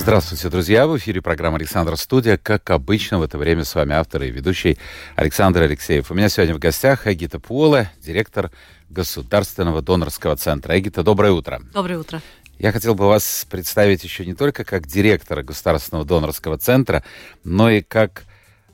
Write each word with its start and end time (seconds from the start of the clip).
Здравствуйте, 0.00 0.48
друзья! 0.48 0.86
В 0.86 0.96
эфире 0.96 1.20
программа 1.20 1.58
«Александр 1.58 1.94
Студия». 1.98 2.38
Как 2.38 2.70
обычно, 2.70 3.18
в 3.18 3.22
это 3.22 3.36
время 3.36 3.66
с 3.66 3.74
вами 3.74 3.92
автор 3.92 4.22
и 4.22 4.30
ведущий 4.30 4.78
Александр 5.14 5.60
Алексеев. 5.60 6.10
У 6.10 6.14
меня 6.14 6.30
сегодня 6.30 6.54
в 6.54 6.58
гостях 6.58 7.06
Эгита 7.06 7.38
Пуола, 7.38 7.90
директор 8.00 8.50
Государственного 8.88 9.82
донорского 9.82 10.36
центра. 10.36 10.78
Эгита, 10.78 11.02
доброе 11.02 11.32
утро. 11.32 11.60
Доброе 11.74 11.98
утро. 11.98 12.22
Я 12.58 12.72
хотел 12.72 12.94
бы 12.94 13.08
вас 13.08 13.46
представить 13.50 14.02
еще 14.02 14.24
не 14.24 14.32
только 14.32 14.64
как 14.64 14.86
директора 14.86 15.42
Государственного 15.42 16.06
донорского 16.06 16.56
центра, 16.56 17.04
но 17.44 17.68
и 17.68 17.82
как 17.82 18.24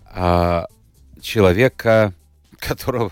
а, 0.05 0.67
человека, 1.21 2.15
которого, 2.61 3.11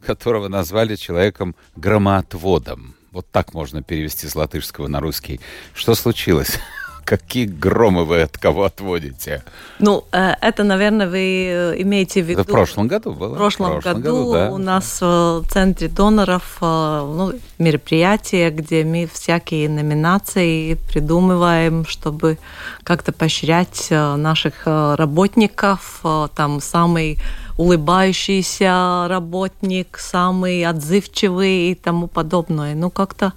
которого 0.00 0.48
назвали 0.48 0.96
человеком-громоотводом. 0.96 2.94
Вот 3.12 3.30
так 3.30 3.52
можно 3.52 3.82
перевести 3.82 4.26
с 4.28 4.34
латышского 4.34 4.88
на 4.88 5.00
русский. 5.00 5.42
Что 5.74 5.94
случилось? 5.94 6.58
Какие 7.04 7.46
громы 7.46 8.04
вы 8.04 8.22
от 8.22 8.38
кого 8.38 8.64
отводите? 8.64 9.42
Ну, 9.78 10.04
э, 10.12 10.34
это, 10.40 10.64
наверное, 10.64 11.06
вы 11.06 11.46
э, 11.48 11.82
имеете 11.82 12.22
в 12.22 12.26
виду... 12.26 12.40
Это 12.40 12.50
в 12.50 12.52
прошлом 12.52 12.88
году 12.88 13.12
было? 13.12 13.34
В 13.34 13.36
прошлом, 13.36 13.66
в 13.66 13.82
прошлом 13.82 14.02
году, 14.02 14.16
году 14.16 14.32
да. 14.32 14.50
у 14.50 14.58
нас 14.58 15.00
в 15.00 15.44
Центре 15.50 15.88
доноров 15.88 16.58
ну, 16.60 17.32
мероприятие, 17.58 18.50
где 18.50 18.84
мы 18.84 19.06
всякие 19.12 19.68
номинации 19.68 20.74
придумываем, 20.74 21.84
чтобы 21.84 22.38
как-то 22.82 23.12
поощрять 23.12 23.88
э, 23.90 24.16
наших 24.16 24.62
работников. 24.64 26.02
Там 26.34 26.60
самый 26.60 27.18
улыбающийся 27.56 29.06
работник, 29.08 29.98
самый 29.98 30.64
отзывчивый 30.64 31.70
и 31.70 31.74
тому 31.74 32.06
подобное. 32.06 32.74
Ну, 32.74 32.90
как-то 32.90 33.32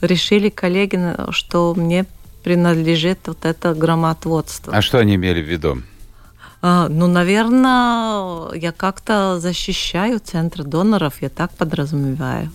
решили 0.00 0.50
коллеги, 0.50 0.98
что 1.30 1.74
мне 1.74 2.04
принадлежит 2.46 3.18
вот 3.26 3.44
это 3.44 3.74
громоотводство. 3.74 4.72
А 4.72 4.80
что 4.80 4.98
они 4.98 5.16
имели 5.16 5.42
в 5.42 5.48
виду? 5.48 5.82
А, 6.62 6.88
ну, 6.88 7.08
наверное, 7.08 8.54
я 8.54 8.70
как-то 8.70 9.40
защищаю 9.40 10.20
центр 10.20 10.62
доноров, 10.62 11.14
я 11.22 11.28
так 11.28 11.50
подразумеваю. 11.50 12.52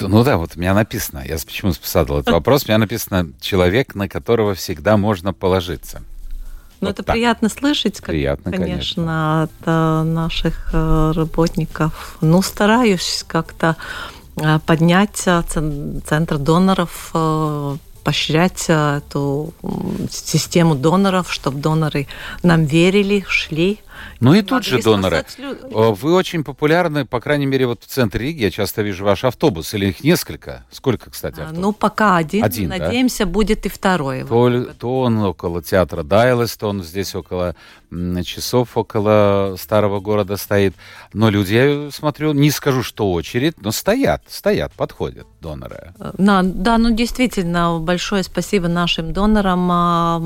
Ну 0.00 0.22
да, 0.22 0.36
вот 0.36 0.52
у 0.54 0.60
меня 0.60 0.74
написано, 0.74 1.24
я 1.26 1.34
почему 1.44 1.72
задал 1.82 2.20
этот 2.20 2.32
вопрос, 2.32 2.66
у 2.66 2.68
меня 2.68 2.78
написано 2.78 3.32
«человек, 3.40 3.96
на 3.96 4.08
которого 4.08 4.54
всегда 4.54 4.96
можно 4.96 5.32
положиться». 5.32 6.02
Ну, 6.80 6.86
вот 6.86 6.90
это 6.90 7.02
так. 7.02 7.14
приятно 7.14 7.48
слышать, 7.48 7.96
как, 7.96 8.10
приятно, 8.10 8.52
конечно, 8.52 8.68
конечно, 8.68 9.42
от 9.42 9.50
э, 9.66 10.02
наших 10.04 10.70
э, 10.72 11.12
работников. 11.16 12.16
Ну, 12.20 12.42
стараюсь 12.42 13.24
как-то 13.26 13.74
э, 14.36 14.60
поднять 14.64 15.16
центр 15.16 16.38
доноров 16.38 17.12
поощрять 18.02 18.66
э, 18.68 18.98
эту 18.98 19.52
систему 20.10 20.74
доноров, 20.74 21.32
чтобы 21.32 21.58
доноры 21.58 22.06
нам 22.42 22.64
верили, 22.64 23.24
шли. 23.28 23.80
Ну 24.20 24.34
и 24.34 24.42
тут 24.42 24.64
же 24.64 24.80
доноры. 24.82 25.24
Вы 25.70 26.14
очень 26.14 26.44
популярны, 26.44 27.04
по 27.04 27.20
крайней 27.20 27.46
мере, 27.46 27.66
вот 27.66 27.82
в 27.82 27.86
центре 27.86 28.26
Риги. 28.26 28.42
Я 28.42 28.50
часто 28.50 28.82
вижу 28.82 29.04
ваш 29.04 29.24
автобус. 29.24 29.74
Или 29.74 29.86
их 29.86 30.04
несколько? 30.04 30.64
Сколько, 30.70 31.10
кстати, 31.10 31.40
автобус? 31.40 31.60
Ну, 31.60 31.72
пока 31.72 32.16
один. 32.16 32.44
один 32.44 32.68
Надеемся, 32.68 33.24
да? 33.24 33.30
будет 33.30 33.66
и 33.66 33.68
второй. 33.68 34.24
То, 34.24 34.66
то 34.78 35.00
он 35.00 35.18
около 35.18 35.62
театра 35.62 36.02
Дайлес, 36.02 36.56
то 36.56 36.68
он 36.68 36.82
здесь 36.82 37.14
около 37.14 37.56
часов, 38.24 38.76
около 38.76 39.56
старого 39.58 40.00
города 40.00 40.36
стоит. 40.36 40.74
Но 41.12 41.30
люди, 41.30 41.54
я 41.54 41.90
смотрю, 41.90 42.32
не 42.32 42.50
скажу, 42.50 42.82
что 42.82 43.12
очередь, 43.12 43.60
но 43.60 43.70
стоят, 43.72 44.22
стоят, 44.28 44.72
подходят 44.72 45.26
доноры. 45.40 45.92
Да, 46.18 46.42
да, 46.42 46.78
ну 46.78 46.94
действительно, 46.94 47.78
большое 47.78 48.22
спасибо 48.22 48.68
нашим 48.68 49.12
донорам. 49.12 49.68
А, 49.70 50.22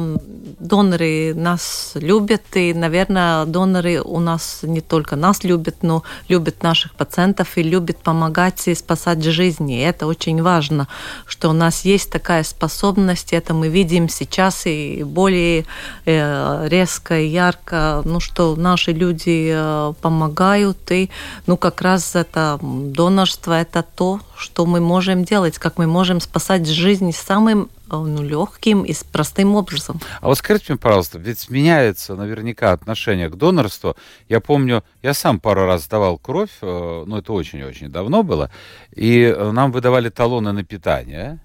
доноры 0.60 1.34
нас 1.34 1.92
любят, 1.94 2.44
и, 2.54 2.72
наверное, 2.74 3.46
доноры 3.46 3.65
доноры. 3.66 4.00
У 4.00 4.20
нас 4.20 4.60
не 4.62 4.80
только 4.80 5.16
нас 5.16 5.44
любят, 5.44 5.76
но 5.82 6.02
любят 6.28 6.62
наших 6.62 6.94
пациентов 6.94 7.58
и 7.58 7.62
любят 7.62 7.98
помогать 7.98 8.68
и 8.68 8.74
спасать 8.74 9.24
жизни. 9.24 9.78
И 9.78 9.82
это 9.82 10.06
очень 10.06 10.42
важно, 10.42 10.86
что 11.26 11.50
у 11.50 11.52
нас 11.52 11.84
есть 11.84 12.10
такая 12.10 12.44
способность, 12.44 13.32
это 13.32 13.54
мы 13.54 13.68
видим 13.68 14.08
сейчас 14.08 14.66
и 14.66 15.02
более 15.04 15.64
э, 16.04 16.68
резко 16.68 17.18
и 17.20 17.28
ярко, 17.28 18.02
ну, 18.04 18.20
что 18.20 18.56
наши 18.56 18.92
люди 18.92 19.50
э, 19.52 19.92
помогают, 20.00 20.90
и 20.90 21.10
ну, 21.46 21.56
как 21.56 21.82
раз 21.82 22.14
это 22.14 22.58
донорство, 22.62 23.52
это 23.52 23.82
то, 23.82 24.20
что 24.36 24.66
мы 24.66 24.80
можем 24.80 25.24
делать, 25.24 25.58
как 25.58 25.78
мы 25.78 25.86
можем 25.86 26.20
спасать 26.20 26.68
жизнь 26.68 27.12
самым 27.12 27.68
ну, 27.88 28.22
легким 28.22 28.82
и 28.82 28.94
простым 29.12 29.54
образом. 29.54 30.00
А 30.20 30.26
вот 30.26 30.38
скажите 30.38 30.72
мне, 30.72 30.78
пожалуйста, 30.78 31.18
ведь 31.18 31.48
меняется 31.50 32.14
наверняка 32.14 32.72
отношение 32.72 33.28
к 33.28 33.36
донорству. 33.36 33.96
Я 34.28 34.40
помню, 34.40 34.84
я 35.02 35.14
сам 35.14 35.40
пару 35.40 35.66
раз 35.66 35.86
давал 35.88 36.18
кровь, 36.18 36.50
э, 36.62 37.04
ну, 37.06 37.16
это 37.16 37.32
очень-очень 37.32 37.88
давно 37.88 38.22
было, 38.22 38.50
и 38.94 39.22
э, 39.22 39.50
нам 39.52 39.72
выдавали 39.72 40.08
талоны 40.08 40.52
на 40.52 40.64
питание. 40.64 41.40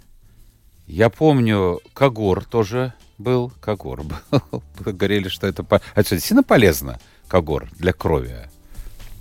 Я 0.88 1.10
помню, 1.10 1.80
Кагор 1.94 2.44
тоже 2.44 2.94
был, 3.18 3.52
Кагор 3.62 4.04
был. 4.32 4.64
Говорили, 4.80 5.30
что 5.30 5.48
это, 5.48 5.66
это 5.96 6.10
действительно 6.10 6.44
полезно, 6.44 7.00
Кагор, 7.28 7.70
для 7.78 7.94
крови 7.94 8.51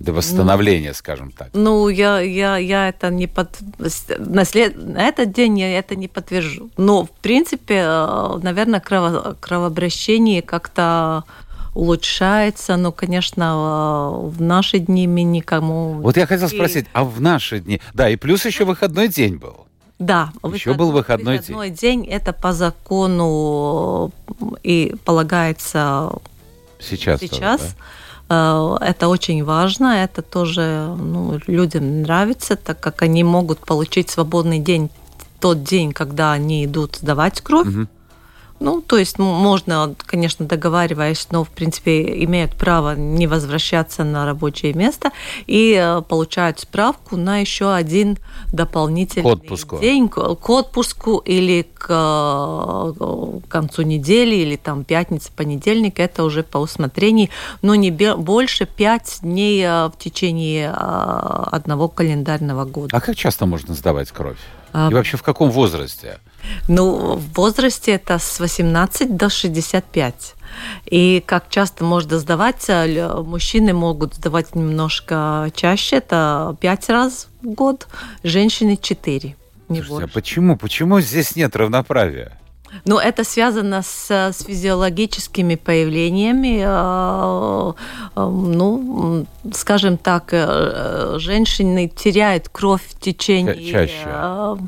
до 0.00 0.12
восстановления, 0.14 0.88
ну, 0.88 0.94
скажем 0.94 1.30
так. 1.30 1.50
Ну, 1.52 1.88
я, 1.88 2.20
я, 2.20 2.56
я 2.56 2.88
это 2.88 3.10
не 3.10 3.26
под... 3.26 3.58
На, 4.18 4.44
след... 4.44 4.74
на 4.76 5.02
этот 5.06 5.32
день 5.32 5.58
я 5.58 5.78
это 5.78 5.94
не 5.94 6.08
подтвержу. 6.08 6.70
Но, 6.78 7.04
в 7.04 7.10
принципе, 7.10 7.84
э, 7.86 8.38
наверное, 8.42 8.80
крово... 8.80 9.36
кровообращение 9.38 10.40
как-то 10.40 11.24
улучшается, 11.74 12.76
но, 12.76 12.92
конечно, 12.92 14.22
э, 14.22 14.28
в 14.28 14.40
наши 14.40 14.78
дни 14.78 15.06
мы 15.06 15.22
никому... 15.22 16.00
Вот 16.00 16.16
я 16.16 16.26
хотел 16.26 16.48
спросить, 16.48 16.86
а 16.94 17.04
в 17.04 17.20
наши 17.20 17.60
дни... 17.60 17.80
Да, 17.92 18.08
и 18.08 18.16
плюс 18.16 18.46
еще 18.46 18.64
выходной 18.64 19.08
день 19.08 19.36
был. 19.36 19.66
Да, 19.98 20.32
еще 20.50 20.72
был 20.72 20.92
выходной, 20.92 21.36
выходной 21.36 21.68
день. 21.68 22.04
день. 22.04 22.10
Это 22.10 22.32
по 22.32 22.54
закону 22.54 24.12
и 24.62 24.94
полагается 25.04 26.10
сейчас. 26.78 27.20
Сейчас. 27.20 27.60
Тоже, 27.60 27.72
да? 27.76 27.84
Э, 28.30 28.76
это 28.80 29.08
очень 29.08 29.44
важно, 29.44 30.04
это 30.04 30.22
тоже 30.22 30.94
ну, 30.96 31.38
людям 31.46 32.02
нравится, 32.02 32.56
так 32.56 32.80
как 32.80 33.02
они 33.02 33.24
могут 33.24 33.58
получить 33.58 34.08
свободный 34.08 34.60
день 34.60 34.88
тот 35.40 35.64
день, 35.64 35.92
когда 35.92 36.32
они 36.32 36.64
идут 36.64 36.96
сдавать 36.96 37.40
кровь. 37.40 37.68
Угу. 37.68 37.86
Ну, 38.60 38.82
то 38.82 38.98
есть 38.98 39.18
можно, 39.18 39.94
конечно, 40.04 40.44
договариваясь, 40.44 41.28
но, 41.30 41.44
в 41.44 41.48
принципе, 41.48 42.22
имеют 42.24 42.54
право 42.56 42.94
не 42.94 43.26
возвращаться 43.26 44.04
на 44.04 44.26
рабочее 44.26 44.74
место 44.74 45.12
и 45.46 45.74
э, 45.74 46.02
получают 46.02 46.60
справку 46.60 47.16
на 47.16 47.38
еще 47.38 47.72
один 47.72 48.18
дополнительный 48.52 49.22
к 49.22 49.26
отпуску. 49.26 49.78
день 49.78 50.10
к 50.10 50.50
отпуску 50.50 51.16
или 51.18 51.62
к, 51.62 51.86
э, 51.88 53.40
к 53.46 53.48
концу 53.48 53.80
недели 53.80 54.34
или 54.34 54.56
там 54.56 54.84
пятница, 54.84 55.32
понедельник. 55.34 55.98
Это 55.98 56.22
уже 56.22 56.42
по 56.42 56.58
усмотрению, 56.58 57.30
но 57.62 57.74
не 57.74 57.90
больше 57.90 58.66
пять 58.66 59.20
дней 59.22 59.62
э, 59.64 59.86
в 59.86 59.94
течение 59.98 60.70
одного 60.70 61.88
календарного 61.88 62.66
года. 62.66 62.94
А 62.94 63.00
как 63.00 63.16
часто 63.16 63.46
можно 63.46 63.72
сдавать 63.72 64.10
кровь? 64.10 64.38
А... 64.74 64.90
И 64.90 64.94
вообще 64.94 65.16
в 65.16 65.22
каком 65.22 65.50
возрасте? 65.50 66.18
Ну, 66.68 67.16
в 67.16 67.32
возрасте 67.34 67.92
это 67.92 68.18
с 68.18 68.40
18 68.40 69.16
до 69.16 69.28
65. 69.28 70.34
И 70.86 71.22
как 71.26 71.48
часто 71.48 71.84
можно 71.84 72.18
сдавать, 72.18 72.66
мужчины 72.68 73.72
могут 73.72 74.14
сдавать 74.14 74.54
немножко 74.54 75.50
чаще, 75.54 75.96
это 75.96 76.56
5 76.60 76.88
раз 76.90 77.28
в 77.42 77.46
год, 77.46 77.86
женщины 78.24 78.76
4. 78.76 79.36
Не 79.68 79.82
Слушайте, 79.82 80.10
а 80.10 80.14
почему? 80.14 80.56
Почему 80.56 81.00
здесь 81.00 81.36
нет 81.36 81.54
равноправия? 81.54 82.39
Ну, 82.84 82.98
это 82.98 83.24
связано 83.24 83.82
с, 83.82 84.10
с 84.10 84.44
физиологическими 84.44 85.56
появлениями. 85.56 86.62
Э, 86.64 87.72
э, 88.16 88.20
ну, 88.24 89.26
скажем 89.52 89.96
так, 89.96 90.30
э, 90.32 91.16
женщины 91.18 91.88
теряют 91.88 92.48
кровь 92.48 92.82
в 92.88 92.98
течение 92.98 93.70
чаще. 93.70 94.58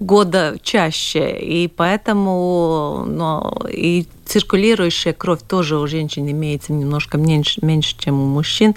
года 0.00 0.56
чаще. 0.62 1.38
И 1.38 1.68
поэтому 1.68 3.04
ну, 3.06 3.52
и 3.68 4.06
циркулирующая 4.24 5.14
кровь 5.14 5.40
тоже 5.48 5.78
у 5.78 5.86
женщин 5.86 6.30
имеется 6.30 6.72
немножко 6.72 7.16
меньше, 7.16 7.64
меньше 7.64 7.96
чем 7.98 8.20
у 8.20 8.26
мужчин. 8.26 8.74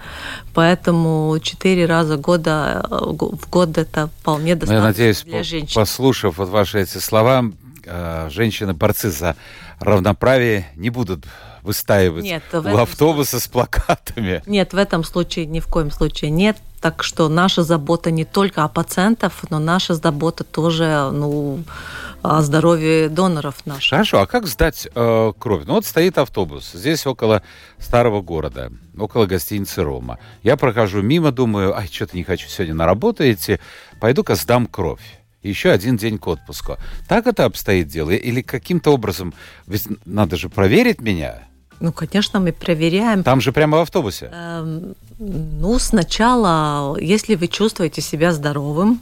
Поэтому 0.53 1.37
четыре 1.41 1.85
раза 1.85 2.17
года, 2.17 2.85
в 2.89 3.49
год 3.49 3.77
это 3.77 4.09
вполне 4.19 4.55
достаточно 4.55 4.75
ну, 4.75 4.81
Я 4.81 4.87
надеюсь, 4.87 5.23
для 5.23 5.43
женщин. 5.43 5.75
послушав 5.75 6.37
вот 6.37 6.49
ваши 6.49 6.81
эти 6.81 6.97
слова, 6.97 7.43
Э, 7.93 8.29
женщины-борцы 8.29 9.11
за 9.11 9.35
равноправие 9.79 10.67
не 10.75 10.89
будут 10.89 11.25
выстаивать 11.61 12.23
нет, 12.23 12.43
у 12.53 12.77
автобуса 12.77 13.31
случае... 13.31 13.45
с 13.45 13.47
плакатами. 13.49 14.43
Нет, 14.45 14.71
в 14.71 14.77
этом 14.77 15.03
случае 15.03 15.45
ни 15.45 15.59
в 15.59 15.67
коем 15.67 15.91
случае 15.91 16.31
нет. 16.31 16.57
Так 16.79 17.03
что 17.03 17.27
наша 17.27 17.63
забота 17.63 18.09
не 18.09 18.23
только 18.23 18.63
о 18.63 18.69
пациентах, 18.69 19.33
но 19.49 19.59
наша 19.59 19.93
забота 19.95 20.45
тоже 20.45 21.09
ну, 21.11 21.63
о 22.21 22.41
здоровье 22.41 23.09
доноров 23.09 23.65
наших. 23.65 23.89
Хорошо, 23.89 24.21
а 24.21 24.25
как 24.25 24.47
сдать 24.47 24.87
э, 24.95 25.33
кровь? 25.37 25.63
Ну 25.65 25.73
вот 25.73 25.85
стоит 25.85 26.17
автобус, 26.17 26.71
здесь 26.73 27.05
около 27.05 27.43
старого 27.77 28.21
города, 28.21 28.71
около 28.97 29.25
гостиницы 29.25 29.83
«Рома». 29.83 30.17
Я 30.43 30.55
прохожу 30.55 31.01
мимо, 31.01 31.31
думаю, 31.33 31.77
ай, 31.77 31.89
что-то 31.91 32.15
не 32.15 32.23
хочу 32.23 32.47
сегодня 32.47 32.73
на 32.73 32.85
работу 32.85 33.29
идти, 33.29 33.59
пойду-ка 33.99 34.35
сдам 34.35 34.65
кровь 34.65 35.20
еще 35.43 35.71
один 35.71 35.97
день 35.97 36.17
к 36.17 36.27
отпуску. 36.27 36.77
Так 37.07 37.27
это 37.27 37.45
обстоит 37.45 37.87
дело? 37.87 38.11
Или 38.11 38.41
каким-то 38.41 38.91
образом, 38.91 39.33
ведь 39.67 39.87
надо 40.05 40.35
же 40.37 40.49
проверить 40.49 41.01
меня? 41.01 41.47
Ну, 41.79 41.91
конечно, 41.91 42.39
мы 42.39 42.53
проверяем. 42.53 43.23
Там 43.23 43.41
же 43.41 43.51
прямо 43.51 43.79
в 43.79 43.81
автобусе? 43.81 44.29
Эм, 44.31 44.95
ну, 45.17 45.79
сначала, 45.79 46.95
если 46.99 47.33
вы 47.33 47.47
чувствуете 47.47 48.01
себя 48.01 48.31
здоровым, 48.33 48.99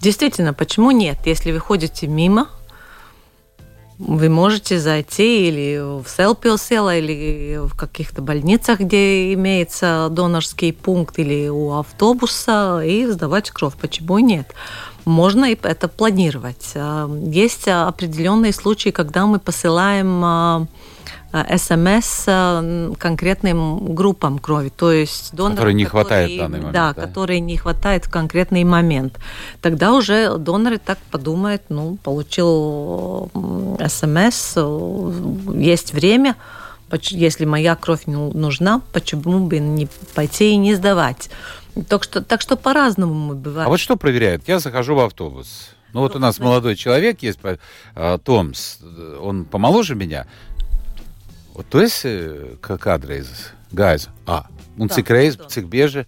действительно, 0.00 0.52
почему 0.52 0.90
нет? 0.90 1.18
Если 1.24 1.52
вы 1.52 1.58
ходите 1.58 2.06
мимо, 2.06 2.48
вы 3.98 4.28
можете 4.28 4.78
зайти 4.78 5.48
или 5.48 5.78
в 5.78 6.06
Селпилсела, 6.06 6.96
или 6.96 7.60
в 7.66 7.74
каких-то 7.74 8.22
больницах, 8.22 8.80
где 8.80 9.32
имеется 9.34 10.08
донорский 10.10 10.72
пункт, 10.72 11.18
или 11.18 11.48
у 11.48 11.72
автобуса, 11.72 12.82
и 12.84 13.06
сдавать 13.06 13.50
кровь. 13.50 13.74
Почему 13.74 14.18
нет? 14.18 14.54
Можно 15.08 15.46
это 15.46 15.88
планировать. 15.88 16.72
А, 16.74 17.10
есть 17.26 17.66
определенные 17.66 18.52
случаи, 18.52 18.90
когда 18.90 19.26
мы 19.26 19.38
посылаем 19.38 20.24
а, 20.24 20.66
а, 21.32 21.58
СМС 21.58 22.24
конкретным 22.98 23.94
группам 23.94 24.38
крови, 24.38 24.68
то 24.68 24.92
есть 24.92 25.34
донорам, 25.34 25.56
которые 25.56 25.74
не 25.74 25.84
хватает 25.84 26.30
в 26.30 26.38
данный 26.38 26.58
момент. 26.58 26.72
Да, 26.72 26.94
да, 26.94 27.00
которые 27.02 27.40
не 27.40 27.56
хватает 27.56 28.04
в 28.04 28.10
конкретный 28.10 28.64
момент. 28.64 29.18
Тогда 29.60 29.92
уже 29.94 30.36
доноры 30.38 30.78
так 30.78 30.98
подумают, 31.10 31.62
ну, 31.70 31.96
получил 32.02 33.30
СМС, 33.86 34.56
есть 35.54 35.92
время, 35.92 36.36
если 37.10 37.44
моя 37.44 37.76
кровь 37.76 38.06
нужна, 38.06 38.80
почему 38.92 39.40
бы 39.40 39.58
не 39.58 39.88
пойти 40.14 40.52
и 40.52 40.56
не 40.56 40.74
сдавать? 40.74 41.30
Так 41.86 42.04
что, 42.04 42.22
так 42.22 42.40
что 42.40 42.56
по-разному 42.56 43.14
мы 43.14 43.34
бываем. 43.34 43.66
А 43.66 43.70
вот 43.70 43.80
что 43.80 43.96
проверяют? 43.96 44.48
Я 44.48 44.58
захожу 44.58 44.94
в 44.94 45.00
автобус. 45.00 45.70
Ну 45.92 46.00
вот 46.00 46.16
у 46.16 46.18
нас 46.18 46.38
молодой 46.38 46.76
человек 46.76 47.22
есть, 47.22 47.38
а, 47.94 48.18
Томс, 48.18 48.78
он 49.20 49.44
помоложе 49.44 49.94
меня. 49.94 50.26
Вот 51.54 51.66
то 51.68 51.80
есть 51.80 52.06
как 52.60 52.86
адрес, 52.86 53.52
гайз. 53.72 54.08
А, 54.26 54.46
он 54.78 54.90
цик 54.90 55.10
рейс, 55.10 55.38
цик 55.48 55.66
беже. 55.66 56.06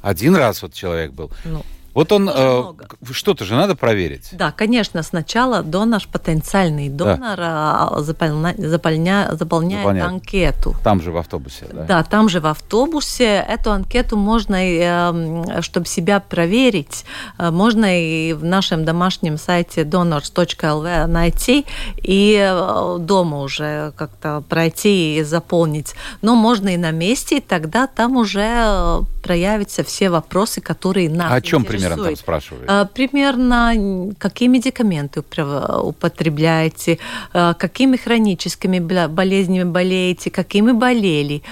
Один 0.00 0.36
раз 0.36 0.62
вот 0.62 0.74
человек 0.74 1.12
был. 1.12 1.30
Ну. 1.44 1.64
Вот 1.94 2.12
он, 2.12 2.30
э, 2.32 2.62
что-то 3.10 3.44
же 3.44 3.54
надо 3.54 3.74
проверить. 3.74 4.30
Да, 4.32 4.50
конечно, 4.52 5.02
сначала 5.02 5.62
донор, 5.62 6.02
потенциальный 6.10 6.88
донор 6.88 7.36
да. 7.36 7.94
заполня, 7.98 8.54
заполня, 8.56 9.28
заполняет 9.32 9.82
Заполняет. 9.82 10.08
анкету. 10.08 10.76
Там 10.82 11.02
же 11.02 11.10
в 11.10 11.16
автобусе, 11.16 11.66
да? 11.72 11.84
Да, 11.84 12.02
там 12.02 12.28
же 12.28 12.40
в 12.40 12.46
автобусе. 12.46 13.44
Эту 13.48 13.72
анкету 13.72 14.16
можно, 14.16 14.56
э, 14.56 15.62
чтобы 15.62 15.86
себя 15.86 16.20
проверить, 16.20 17.04
э, 17.38 17.50
можно 17.50 17.86
и 17.86 18.32
в 18.32 18.44
нашем 18.44 18.84
домашнем 18.84 19.36
сайте 19.36 19.82
donors.lv 19.82 21.06
найти 21.06 21.66
и 21.96 22.38
э, 22.40 22.96
дома 23.00 23.40
уже 23.40 23.92
как-то 23.96 24.42
пройти 24.48 25.18
и 25.18 25.22
заполнить. 25.22 25.94
Но 26.22 26.34
можно 26.34 26.70
и 26.70 26.76
на 26.76 26.90
месте, 26.90 27.38
и 27.38 27.40
тогда 27.40 27.86
там 27.86 28.16
уже 28.16 29.02
проявятся 29.22 29.84
все 29.84 30.10
вопросы, 30.10 30.60
которые 30.60 31.08
нас 31.08 31.30
а 31.30 31.36
О 31.36 31.40
чем 31.40 31.64
примерно 31.88 32.04
там 32.04 32.16
спрашивают? 32.16 32.64
А, 32.68 32.84
примерно, 32.84 34.14
какие 34.18 34.48
медикаменты 34.48 35.20
употребляете, 35.20 36.98
а, 37.32 37.54
какими 37.54 37.96
хроническими 37.96 38.78
болезнями 38.78 39.64
болеете, 39.64 40.30
какими 40.30 40.72
болели, 40.72 41.42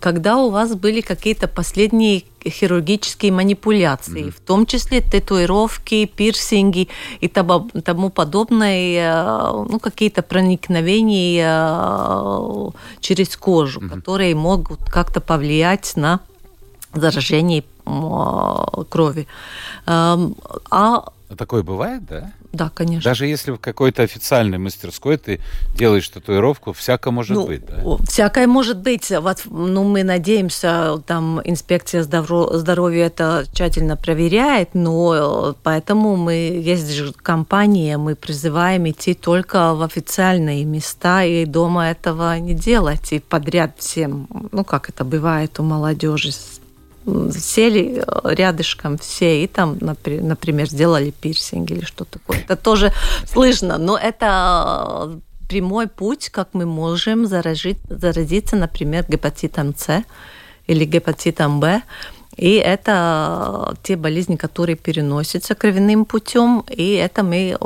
когда 0.00 0.36
у 0.36 0.50
вас 0.50 0.74
были 0.74 1.00
какие-то 1.00 1.48
последние 1.48 2.24
хирургические 2.48 3.32
манипуляции, 3.32 4.26
mm-hmm. 4.26 4.30
в 4.30 4.40
том 4.40 4.66
числе 4.66 5.00
татуировки, 5.00 6.06
пирсинги 6.06 6.88
и 7.20 7.28
тому 7.28 8.10
подобное, 8.10 9.52
ну, 9.68 9.78
какие-то 9.80 10.22
проникновения 10.22 11.46
через 13.00 13.36
кожу, 13.36 13.80
mm-hmm. 13.80 13.88
которые 13.88 14.34
могут 14.34 14.80
как-то 14.84 15.20
повлиять 15.20 15.96
на 15.96 16.20
заражений 16.94 17.64
крови. 18.90 19.26
А 19.86 21.12
Такое 21.36 21.62
бывает, 21.62 22.06
да? 22.06 22.32
Да, 22.52 22.70
конечно. 22.72 23.10
Даже 23.10 23.26
если 23.26 23.50
в 23.50 23.58
какой-то 23.58 24.02
официальной 24.02 24.58
мастерской 24.58 25.16
ты 25.16 25.40
делаешь 25.74 26.08
татуировку, 26.08 26.72
всякое 26.72 27.10
может 27.10 27.36
ну, 27.36 27.46
быть, 27.46 27.66
да? 27.66 27.82
Всякое 28.08 28.46
может 28.46 28.78
быть. 28.78 29.10
Вот, 29.10 29.42
ну, 29.44 29.84
мы 29.84 30.04
надеемся, 30.04 31.02
там 31.06 31.40
инспекция 31.44 32.02
здоровья 32.02 33.06
это 33.06 33.44
тщательно 33.52 33.96
проверяет, 33.96 34.74
но 34.74 35.54
поэтому 35.64 36.16
мы, 36.16 36.34
есть 36.34 36.90
же 36.92 37.12
компания, 37.12 37.98
мы 37.98 38.14
призываем 38.14 38.88
идти 38.88 39.14
только 39.14 39.74
в 39.74 39.82
официальные 39.82 40.64
места 40.64 41.24
и 41.24 41.44
дома 41.44 41.90
этого 41.90 42.38
не 42.38 42.54
делать, 42.54 43.12
и 43.12 43.18
подряд 43.18 43.72
всем, 43.78 44.28
ну, 44.52 44.64
как 44.64 44.88
это 44.88 45.04
бывает 45.04 45.58
у 45.58 45.64
молодежи 45.64 46.30
сели 47.32 48.02
э, 48.06 48.34
рядышком 48.34 48.98
все 48.98 49.44
и 49.44 49.46
там, 49.46 49.78
например, 49.80 50.68
сделали 50.68 51.10
пирсинг 51.10 51.70
или 51.70 51.84
что 51.84 52.04
такое. 52.04 52.38
Это 52.38 52.56
тоже 52.56 52.92
слышно, 53.26 53.78
но 53.78 53.96
это 53.96 55.08
э, 55.08 55.18
прямой 55.48 55.86
путь, 55.86 56.30
как 56.30 56.48
мы 56.52 56.66
можем 56.66 57.26
заразить, 57.26 57.78
заразиться, 57.88 58.56
например, 58.56 59.04
гепатитом 59.08 59.74
С 59.76 60.04
или 60.66 60.84
гепатитом 60.84 61.60
Б. 61.60 61.82
И 62.36 62.54
это 62.54 63.72
э, 63.72 63.74
те 63.82 63.96
болезни, 63.96 64.36
которые 64.36 64.76
переносятся 64.76 65.54
кровяным 65.54 66.04
путем, 66.04 66.64
и 66.68 66.92
это 66.92 67.22
мы, 67.22 67.56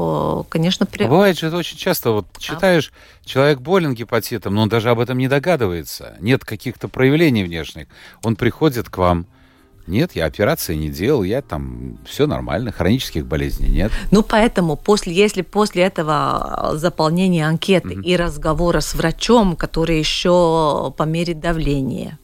конечно, 0.49 0.87
при... 0.87 1.05
Бывает 1.05 1.39
же 1.39 1.49
это 1.49 1.57
очень 1.57 1.77
часто, 1.77 2.13
вот 2.13 2.27
читаешь, 2.39 2.93
а? 2.95 3.29
человек 3.29 3.61
болен 3.61 3.95
гепатитом, 3.95 4.55
но 4.55 4.63
он 4.63 4.69
даже 4.69 4.91
об 4.91 5.01
этом 5.01 5.19
не 5.19 5.27
догадывается, 5.27 6.17
нет 6.21 6.45
каких-то 6.45 6.87
проявлений 6.87 7.43
внешних, 7.43 7.89
он 8.23 8.37
приходит 8.37 8.89
к 8.89 8.99
вам, 8.99 9.27
нет, 9.89 10.13
я 10.15 10.27
операции 10.27 10.77
не 10.77 10.89
делал, 10.89 11.25
я 11.25 11.43
там 11.43 11.99
все 12.07 12.29
нормально, 12.29 12.71
хронических 12.71 13.27
болезней 13.27 13.71
нет. 13.71 13.91
Ну, 14.13 14.23
поэтому, 14.23 14.77
после, 14.77 15.13
если 15.13 15.43
после 15.43 15.83
этого 15.83 16.75
заполнения 16.75 17.49
анкеты 17.49 17.95
mm-hmm. 17.95 18.05
и 18.05 18.17
разговора 18.17 18.81
с 18.81 18.95
врачом, 18.95 19.57
который 19.57 19.99
еще 19.99 20.95
померит 20.97 21.41
давление, 21.41 22.20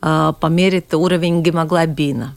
а, 0.00 0.32
померит 0.32 0.92
уровень 0.94 1.42
гемоглобина. 1.42 2.36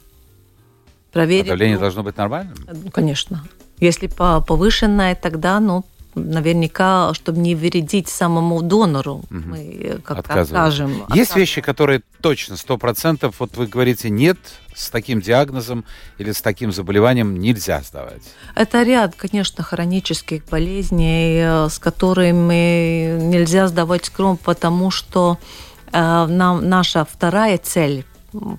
Проверит, 1.12 1.48
а 1.48 1.50
давление 1.50 1.76
ну, 1.76 1.82
должно 1.82 2.04
быть 2.04 2.18
нормальным? 2.18 2.56
Конечно. 2.92 3.44
Если 3.80 4.08
повышенное, 4.08 5.16
тогда, 5.16 5.60
ну, 5.60 5.84
наверняка, 6.16 7.14
чтобы 7.14 7.40
не 7.40 7.56
вредить 7.56 8.10
самому 8.10 8.62
донору, 8.62 9.16
угу. 9.16 9.26
мы 9.30 10.00
как-то 10.04 10.42
откажем. 10.42 11.06
Есть 11.14 11.36
вещи, 11.36 11.62
которые 11.62 12.02
точно, 12.22 12.58
сто 12.58 12.78
процентов, 12.78 13.36
вот 13.40 13.56
вы 13.58 13.68
говорите, 13.68 14.10
нет, 14.10 14.38
с 14.76 14.90
таким 14.90 15.22
диагнозом 15.22 15.86
или 16.18 16.32
с 16.32 16.42
таким 16.42 16.72
заболеванием 16.72 17.40
нельзя 17.40 17.82
сдавать? 17.82 18.24
Это 18.56 18.84
ряд, 18.84 19.16
конечно, 19.16 19.64
хронических 19.64 20.46
болезней, 20.46 21.42
э, 21.44 21.70
с 21.70 21.80
которыми 21.80 23.20
нельзя 23.22 23.68
сдавать 23.68 24.10
кровь, 24.10 24.40
потому 24.40 24.92
что 24.92 25.38
э, 25.40 25.71
нам, 25.92 26.68
наша 26.68 27.06
вторая 27.06 27.58
цель 27.58 28.06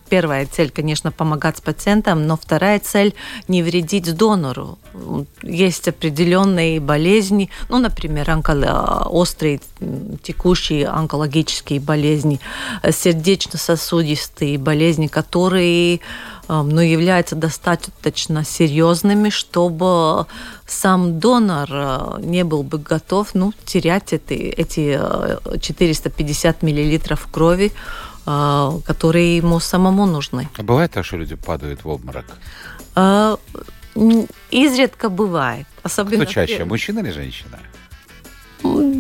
первая 0.09 0.47
цель, 0.47 0.71
конечно, 0.71 1.11
помогать 1.13 1.63
пациентам, 1.63 2.27
но 2.27 2.37
вторая 2.37 2.79
цель– 2.79 3.15
не 3.49 3.63
вредить 3.63 4.15
донору. 4.15 4.79
Есть 5.43 5.89
определенные 5.89 6.81
болезни, 6.81 7.51
ну, 7.69 7.79
например, 7.79 8.29
онколо- 8.31 9.07
острые 9.09 9.61
текущие 10.23 10.89
онкологические 10.89 11.81
болезни, 11.81 12.41
сердечно-сосудистые 12.83 14.59
болезни, 14.59 15.07
которые 15.07 16.01
ну, 16.49 16.81
являются 16.81 17.37
достаточно 17.37 18.45
серьезными, 18.45 19.31
чтобы 19.31 20.27
сам 20.73 21.19
донор 21.19 21.69
э, 21.71 22.21
не 22.21 22.45
был 22.45 22.63
бы 22.63 22.79
готов 22.79 23.35
ну, 23.35 23.53
терять 23.65 24.13
эти, 24.13 24.35
эти 24.35 24.99
450 25.61 26.63
миллилитров 26.63 27.29
крови, 27.31 27.73
э, 28.27 28.71
которые 28.85 29.37
ему 29.37 29.61
самому 29.61 30.07
нужны. 30.07 30.49
А 30.57 30.63
бывает 30.63 30.93
так, 30.93 31.05
что 31.05 31.17
люди 31.17 31.37
падают 31.37 31.85
в 31.85 31.89
обморок? 31.89 32.27
Изредка 34.51 35.09
бывает. 35.09 35.67
Особенно 35.83 36.25
Кто 36.25 36.33
чаще, 36.33 36.65
мужчина 36.65 37.01
или 37.01 37.11
женщина? 37.11 37.59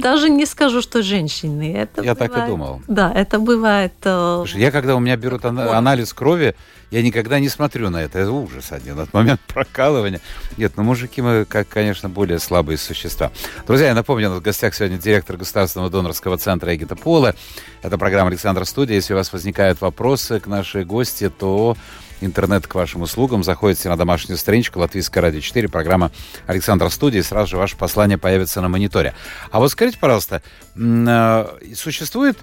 Даже 0.02 0.28
не 0.28 0.47
скажу, 0.47 0.82
что 0.82 1.02
женщины. 1.02 1.75
Это 1.75 2.02
я 2.02 2.14
бывает, 2.14 2.32
так 2.32 2.44
и 2.44 2.50
думал. 2.50 2.82
Да, 2.88 3.12
это 3.12 3.38
бывает. 3.38 3.92
Э, 4.04 4.37
Слушай, 4.38 4.61
я 4.61 4.71
когда 4.71 4.97
у 4.97 5.00
меня 5.00 5.16
берут 5.16 5.44
анализ 5.44 6.12
крови, 6.12 6.54
я 6.90 7.02
никогда 7.02 7.40
не 7.40 7.49
смотрю 7.49 7.88
на 7.88 8.02
это. 8.02 8.18
Это 8.18 8.30
ужас 8.30 8.73
один 8.73 8.99
от 8.99 9.14
момента 9.14 9.42
прокалывания. 9.49 10.21
Нет, 10.56 10.73
ну 10.76 10.82
мужики 10.82 11.23
мы, 11.23 11.44
как, 11.44 11.68
конечно, 11.68 12.09
более 12.09 12.38
слабые 12.38 12.76
существа. 12.76 13.30
Друзья, 13.66 13.88
я 13.88 13.94
напомню, 13.94 14.28
у 14.28 14.30
нас 14.32 14.40
в 14.40 14.42
гостях 14.42 14.75
сегодня 14.75 14.99
директор 14.99 15.37
Государственного 15.37 15.90
донорского 15.90 16.37
центра 16.37 16.75
Эгита 16.75 16.97
Пола. 16.97 17.35
Это 17.80 17.97
программа 17.97 18.28
Александра 18.28 18.64
Студия. 18.64 18.97
Если 18.97 19.14
у 19.14 19.16
вас 19.16 19.32
возникают 19.32 19.80
вопросы 19.80 20.40
к 20.40 20.47
нашей 20.47 20.85
гости, 20.85 21.30
то 21.30 21.76
интернет 22.25 22.67
к 22.67 22.75
вашим 22.75 23.02
услугам. 23.02 23.43
Заходите 23.43 23.88
на 23.88 23.97
домашнюю 23.97 24.38
страничку 24.38 24.79
Латвийская 24.79 25.23
радио 25.23 25.41
4, 25.41 25.69
программа 25.69 26.11
Александра 26.47 26.88
Студии, 26.88 27.21
сразу 27.21 27.50
же 27.50 27.57
ваше 27.57 27.76
послание 27.76 28.19
появится 28.19 28.61
на 28.61 28.69
мониторе. 28.69 29.14
А 29.50 29.59
вот 29.59 29.71
скажите, 29.71 29.99
пожалуйста, 29.99 30.43
э, 30.76 31.75
существует, 31.75 32.38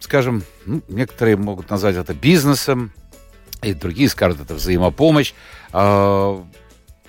скажем, 0.00 0.42
ну, 0.66 0.82
некоторые 0.88 1.36
могут 1.36 1.70
назвать 1.70 1.96
это 1.96 2.14
бизнесом, 2.14 2.92
и 3.62 3.74
другие 3.74 4.08
скажут, 4.08 4.40
это 4.40 4.54
взаимопомощь, 4.54 5.32
э, 5.72 6.42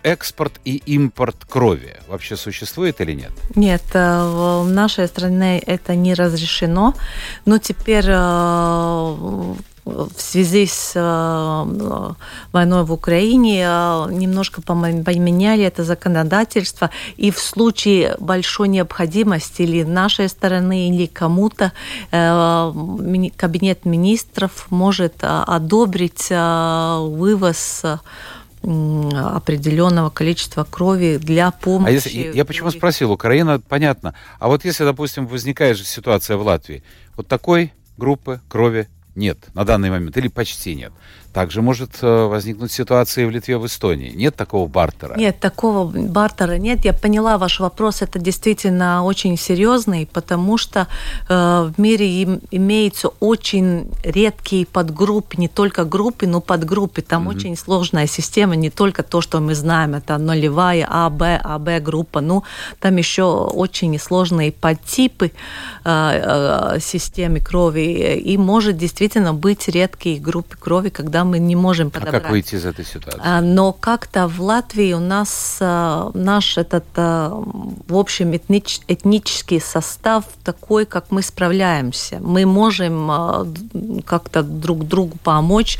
экспорт 0.04 0.60
и 0.66 0.78
импорт 0.78 1.46
крови 1.46 1.98
вообще 2.08 2.36
существует 2.36 3.02
или 3.02 3.14
нет? 3.14 3.32
Нет, 3.56 3.84
э, 3.94 4.64
в 4.64 4.70
нашей 4.70 5.08
стране 5.08 5.60
это 5.60 5.96
не 5.96 6.14
разрешено, 6.14 6.94
но 7.46 7.58
теперь 7.58 8.06
в 9.89 10.22
связи 10.22 10.65
с 10.65 10.93
э, 10.96 12.13
войной 12.51 12.84
в 12.84 12.91
Украине 12.91 13.63
э, 13.63 14.08
немножко 14.12 14.62
поменяли 14.62 15.63
это 15.63 15.84
законодательство, 15.84 16.89
и 17.17 17.31
в 17.31 17.39
случае 17.39 18.15
большой 18.19 18.67
необходимости 18.67 19.63
или 19.63 19.84
нашей 19.84 20.29
стороны, 20.29 20.89
или 20.89 21.05
кому-то 21.05 21.72
э, 22.12 22.74
кабинет 23.36 23.86
министров 23.86 24.67
может 24.69 25.15
одобрить 25.22 26.29
вывоз 26.29 27.84
определенного 28.62 30.10
количества 30.10 30.65
крови 30.69 31.17
для 31.17 31.51
помощи. 31.51 31.89
А 31.89 31.91
если, 31.91 32.31
я 32.34 32.43
почему 32.43 32.72
спросил, 32.72 33.12
Украина, 33.12 33.60
понятно. 33.60 34.15
А 34.38 34.50
вот 34.50 34.65
если, 34.65 34.84
допустим, 34.84 35.27
возникает 35.27 35.77
же 35.77 35.86
ситуация 35.86 36.36
в 36.36 36.41
Латвии, 36.41 36.84
вот 37.15 37.27
такой 37.27 37.72
группы 37.98 38.41
крови 38.50 38.89
нет 39.20 39.50
на 39.54 39.66
данный 39.66 39.92
момент 39.92 40.18
или 40.18 40.28
почти 40.30 40.74
нет. 40.74 40.92
Также 41.33 41.62
может 41.62 42.00
э, 42.01 42.25
возникнуть 42.25 42.71
ситуация 42.71 43.27
в 43.27 43.29
Литве, 43.29 43.57
в 43.57 43.65
Эстонии. 43.65 44.12
Нет 44.15 44.36
такого 44.36 44.67
бартера? 44.67 45.15
Нет, 45.15 45.39
такого 45.39 45.86
бартера 45.86 46.57
нет. 46.57 46.86
Я 46.86 46.93
поняла 46.93 47.38
ваш 47.38 47.59
вопрос. 47.59 48.01
Это 48.01 48.17
действительно 48.17 49.03
очень 49.03 49.38
серьезный, 49.38 50.07
потому 50.12 50.57
что 50.57 50.88
э, 51.29 51.71
в 51.75 51.79
мире 51.79 52.21
им, 52.21 52.41
имеются 52.50 53.09
очень 53.19 53.91
редкие 54.03 54.65
подгруппы, 54.65 55.38
не 55.38 55.48
только 55.48 55.86
группы, 55.86 56.25
но 56.25 56.41
подгруппы. 56.41 57.03
Там 57.03 57.27
mm-hmm. 57.27 57.36
очень 57.36 57.57
сложная 57.57 58.07
система, 58.07 58.55
не 58.55 58.71
только 58.71 59.03
то, 59.03 59.21
что 59.21 59.39
мы 59.39 59.53
знаем, 59.53 59.93
это 59.93 60.17
нулевая 60.17 60.88
А, 60.89 61.12
Б, 61.12 61.39
А, 61.43 61.59
Б 61.59 61.79
группа. 61.79 62.21
Ну, 62.21 62.43
там 62.79 62.95
еще 62.98 63.24
очень 63.24 64.00
сложные 64.00 64.51
подтипы 64.51 65.31
э, 65.86 66.74
э, 66.75 66.79
системы 66.79 67.39
крови. 67.39 68.17
И 68.17 68.36
может 68.38 68.77
действительно 68.77 69.36
быть 69.36 69.67
редкие 69.67 70.19
группы 70.19 70.57
крови, 70.57 70.89
когда 70.89 71.19
когда 71.20 71.26
мы 71.26 71.40
не 71.40 71.56
можем 71.56 71.92
подобрать. 71.92 72.16
А 72.16 72.20
как 72.20 72.32
выйти 72.32 72.56
из 72.56 72.66
этой 72.66 72.86
ситуации? 72.86 73.22
А, 73.24 73.42
но 73.42 73.74
как-то 73.74 74.28
в 74.28 74.42
Латвии 74.42 74.94
у 74.94 75.00
нас 75.00 75.58
а, 75.60 76.12
наш 76.14 76.58
этот, 76.58 76.86
а, 76.96 77.30
в 77.88 77.96
общем, 77.96 78.36
этнич, 78.36 78.80
этнический 78.88 79.60
состав 79.60 80.26
такой, 80.44 80.86
как 80.86 81.12
мы 81.12 81.22
справляемся. 81.22 82.20
Мы 82.22 82.46
можем 82.46 83.12
как-то 84.06 84.44
друг 84.44 84.88
другу 84.88 85.18
помочь 85.24 85.78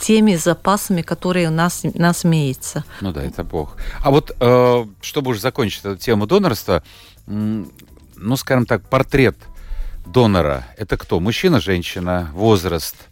теми 0.00 0.36
запасами, 0.36 1.02
которые 1.02 1.48
у 1.48 1.52
нас, 1.52 1.82
у 1.84 2.00
нас 2.00 2.24
имеются. 2.24 2.84
Ну 3.00 3.12
да, 3.12 3.22
это 3.22 3.44
Бог. 3.44 3.76
А 4.02 4.10
вот, 4.10 4.32
чтобы 5.00 5.30
уже 5.30 5.40
закончить 5.40 5.84
эту 5.84 5.96
тему 5.96 6.26
донорства, 6.26 6.82
ну, 7.26 8.36
скажем 8.36 8.66
так, 8.66 8.82
портрет 8.88 9.36
донора– 10.06 10.66
это 10.76 10.96
кто? 10.96 11.20
Мужчина, 11.20 11.60
женщина, 11.60 12.30
возраст– 12.34 12.96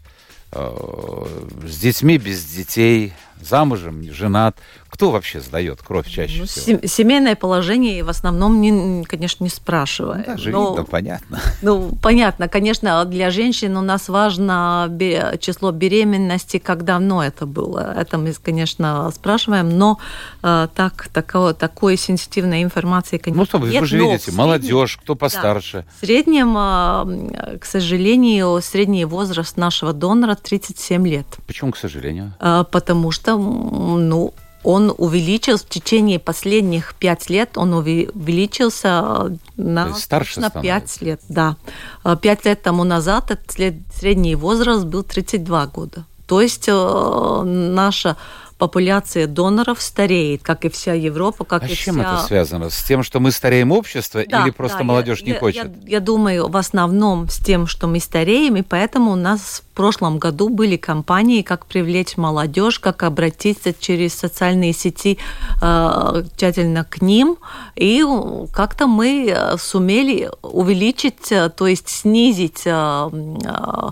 с 0.53 1.79
детьми, 1.79 2.17
без 2.17 2.43
детей, 2.45 3.13
замужем, 3.45 4.03
женат. 4.11 4.57
Кто 4.89 5.11
вообще 5.11 5.39
сдает 5.39 5.81
кровь 5.81 6.07
чаще 6.09 6.39
ну, 6.41 6.45
всего? 6.45 6.79
Семейное 6.85 7.35
положение 7.35 8.03
в 8.03 8.09
основном, 8.09 8.59
не, 8.59 9.03
конечно, 9.05 9.43
не 9.43 9.49
спрашивает. 9.49 10.27
Ну, 10.27 10.33
даже 10.33 10.49
но, 10.51 10.69
видно, 10.69 10.83
понятно. 10.83 11.39
Ну, 11.61 11.91
понятно. 12.01 12.49
Конечно, 12.49 13.05
для 13.05 13.31
женщин 13.31 13.77
у 13.77 13.81
нас 13.81 14.09
важно 14.09 14.91
число 15.39 15.71
беременности, 15.71 16.57
как 16.57 16.83
давно 16.83 17.23
это 17.23 17.45
было. 17.45 17.93
Это 17.97 18.17
мы, 18.17 18.33
конечно, 18.33 19.09
спрашиваем, 19.15 19.69
но 19.69 19.97
э, 20.43 20.67
так, 20.75 21.07
такого, 21.13 21.53
такой 21.53 21.97
сенситивной 21.97 22.61
информации, 22.63 23.17
конечно, 23.17 23.41
Ну, 23.41 23.45
что 23.45 23.57
вы, 23.59 23.79
вы 23.79 23.85
же 23.85 23.97
видите, 23.97 24.31
молодежь, 24.31 24.97
кто 24.97 25.15
постарше. 25.15 25.77
Да, 25.77 25.85
в 25.97 26.05
среднем, 26.05 26.55
э, 26.57 27.57
к 27.59 27.65
сожалению, 27.65 28.59
средний 28.61 29.05
возраст 29.05 29.57
нашего 29.57 29.93
донора 29.93 30.35
37 30.35 31.07
лет. 31.07 31.25
Почему, 31.47 31.71
к 31.71 31.77
сожалению? 31.77 32.33
Э, 32.39 32.65
потому 32.69 33.11
что, 33.11 33.30
ну, 33.37 34.33
он 34.63 34.93
увеличился 34.97 35.65
в 35.65 35.69
течение 35.69 36.19
последних 36.19 36.93
пять 36.95 37.29
лет, 37.29 37.57
он 37.57 37.73
увеличился 37.73 39.37
на 39.57 39.93
старше 39.95 40.39
на 40.39 40.49
пять 40.49 41.01
лет, 41.01 41.21
да. 41.29 41.57
А 42.03 42.15
пять 42.15 42.45
лет 42.45 42.61
тому 42.61 42.83
назад 42.83 43.31
этот 43.31 43.51
средний 43.51 44.35
возраст 44.35 44.85
был 44.85 45.03
32 45.03 45.65
года. 45.67 46.05
То 46.27 46.41
есть 46.41 46.65
э, 46.67 47.43
наша 47.43 48.15
популяция 48.61 49.25
доноров 49.25 49.81
стареет, 49.81 50.43
как 50.43 50.65
и 50.65 50.69
вся 50.69 50.93
Европа, 50.93 51.45
как 51.45 51.63
а 51.63 51.65
и 51.65 51.73
с 51.73 51.77
чем 51.79 51.95
вся... 51.95 52.13
это 52.13 52.27
связано? 52.27 52.69
С 52.69 52.83
тем, 52.83 53.01
что 53.01 53.19
мы 53.19 53.31
стареем 53.31 53.71
общество 53.71 54.21
да, 54.27 54.43
или 54.43 54.51
просто 54.51 54.77
да, 54.77 54.83
молодежь 54.83 55.21
я, 55.21 55.25
не 55.25 55.31
я, 55.31 55.39
хочет? 55.39 55.63
Я, 55.83 55.93
я 55.93 55.99
думаю, 55.99 56.47
в 56.47 56.55
основном 56.55 57.27
с 57.27 57.37
тем, 57.37 57.65
что 57.65 57.87
мы 57.87 57.99
стареем, 57.99 58.57
и 58.57 58.61
поэтому 58.61 59.13
у 59.13 59.15
нас 59.15 59.63
в 59.71 59.75
прошлом 59.75 60.19
году 60.19 60.49
были 60.49 60.77
кампании, 60.77 61.41
как 61.41 61.65
привлечь 61.65 62.17
молодежь, 62.17 62.77
как 62.77 63.01
обратиться 63.01 63.73
через 63.73 64.13
социальные 64.13 64.73
сети 64.73 65.17
э, 65.59 66.23
тщательно 66.37 66.83
к 66.83 67.01
ним, 67.01 67.37
и 67.75 68.05
как-то 68.53 68.85
мы 68.85 69.27
э, 69.27 69.57
сумели 69.57 70.29
увеличить, 70.43 71.31
э, 71.31 71.49
то 71.49 71.65
есть 71.65 71.89
снизить 71.89 72.61
э, 72.65 73.09
э, 73.43 73.91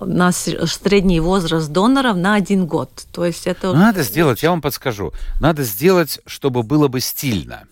на 0.00 0.32
средний 0.32 1.20
возраст 1.20 1.68
доноров 1.70 2.16
на 2.16 2.34
один 2.34 2.66
год. 2.66 2.90
То 3.12 3.24
есть 3.24 3.46
это... 3.46 3.72
Надо 3.72 4.02
сделать, 4.02 4.42
я 4.42 4.50
вам 4.50 4.60
подскажу, 4.60 5.12
надо 5.40 5.62
сделать, 5.64 6.20
чтобы 6.26 6.62
было 6.62 6.88
бы 6.88 7.00
стильно. 7.00 7.64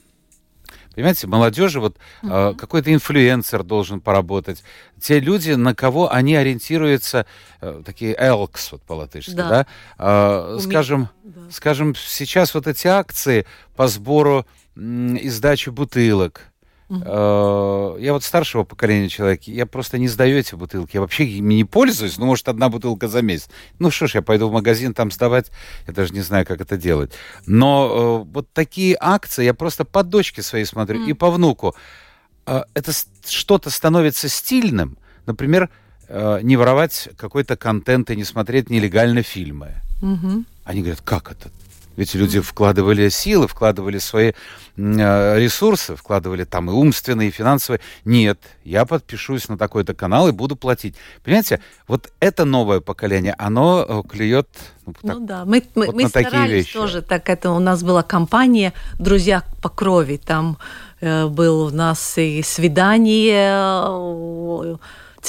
Понимаете, 0.99 1.29
молодежи, 1.29 1.79
вот 1.79 1.97
uh-huh. 2.25 2.55
э, 2.55 2.55
какой-то 2.57 2.93
инфлюенсер 2.93 3.63
должен 3.63 4.01
поработать. 4.01 4.65
Те 5.01 5.21
люди, 5.21 5.53
на 5.53 5.73
кого 5.73 6.13
они 6.13 6.35
ориентируются, 6.35 7.25
э, 7.61 7.83
такие 7.87 8.17
элкс, 8.19 8.73
вот 8.73 8.83
по-латышски, 8.83 9.31
да? 9.31 9.49
да? 9.49 9.67
Э, 9.97 10.59
скажем, 10.61 11.09
да. 11.23 11.41
скажем, 11.53 11.95
сейчас 11.95 12.53
вот 12.53 12.67
эти 12.67 12.89
акции 12.89 13.47
по 13.77 13.87
сбору 13.87 14.45
и 14.75 15.29
сдаче 15.29 15.71
бутылок, 15.71 16.43
Э, 16.91 17.97
я 18.01 18.13
вот 18.13 18.25
старшего 18.25 18.65
поколения 18.65 19.09
человек, 19.09 19.43
я 19.43 19.67
просто 19.67 19.99
не 19.99 20.09
сдаю 20.09 20.39
эти 20.39 20.55
бутылки. 20.55 20.97
Я 20.97 21.01
вообще 21.03 21.25
ими 21.25 21.55
не 21.55 21.65
пользуюсь, 21.65 22.19
ну, 22.19 22.27
может, 22.27 22.49
одна 22.49 22.69
бутылка 22.69 23.09
за 23.09 23.23
месяц. 23.23 23.49
Ну, 23.79 23.91
что 23.91 24.07
ж, 24.07 24.17
я 24.17 24.23
пойду 24.23 24.49
в 24.49 24.53
магазин 24.53 24.95
там 24.95 25.11
сдавать, 25.11 25.51
я 25.87 25.93
даже 25.93 26.15
не 26.15 26.21
знаю, 26.21 26.47
как 26.47 26.61
это 26.61 26.77
делать. 26.77 27.13
Но 27.47 28.25
э, 28.27 28.33
вот 28.33 28.53
такие 28.53 28.97
акции 28.99 29.45
я 29.45 29.55
просто 29.55 29.85
по 29.85 30.03
дочке 30.03 30.43
своей 30.43 30.65
смотрю 30.65 31.07
mm. 31.07 31.11
и 31.11 31.13
по 31.13 31.31
внуку. 31.31 31.75
Э, 32.47 32.63
это 32.75 32.93
что-то 33.27 33.71
становится 33.71 34.29
стильным. 34.29 34.97
Например, 35.27 35.69
э, 36.09 36.41
не 36.43 36.57
воровать 36.57 37.11
какой-то 37.19 37.57
контент 37.57 38.11
и 38.11 38.17
не 38.17 38.25
смотреть 38.25 38.71
нелегально 38.71 39.23
фильмы. 39.23 39.75
Мгм. 40.01 40.47
Они 40.65 40.81
говорят, 40.81 41.03
как 41.03 41.31
это? 41.33 41.51
Ведь 41.99 42.15
люди 42.15 42.39
вкладывали 42.39 43.09
силы, 43.09 43.49
вкладывали 43.49 43.99
свои 43.99 44.29
э, 44.29 44.33
ресурсы, 44.77 45.97
вкладывали 45.97 46.45
там 46.45 46.71
и 46.71 46.73
умственные, 46.73 47.31
и 47.31 47.33
финансовые. 47.33 47.81
Нет, 48.05 48.39
я 48.63 48.85
подпишусь 48.85 49.49
на 49.49 49.59
такой-то 49.59 49.95
канал 49.95 50.29
и 50.29 50.31
буду 50.31 50.55
платить. 50.55 50.95
Понимаете, 51.25 51.61
вот 51.89 52.13
это 52.21 52.45
новое 52.45 52.79
поколение, 52.79 53.35
оно 53.37 53.85
э, 53.85 54.09
клюет 54.09 54.49
ну, 54.87 54.93
так, 54.93 55.19
Ну 55.19 55.27
да, 55.27 55.45
мы, 55.45 55.61
мы, 55.75 55.87
вот 55.87 55.95
мы 55.97 56.09
такие 56.09 56.29
старались 56.29 56.67
вещи. 56.67 56.73
тоже. 56.73 57.03
Так 57.03 57.29
это 57.29 57.51
у 57.51 57.59
нас 57.59 57.83
была 57.83 58.05
компания 58.05 58.75
«Друзья 59.01 59.43
по 59.61 59.69
крови». 59.69 60.19
Там 60.25 60.57
э, 61.01 61.27
был 61.27 61.63
у 61.63 61.71
нас 61.71 62.17
и 62.17 62.43
свидание, 62.45 63.51
э, 63.51 64.77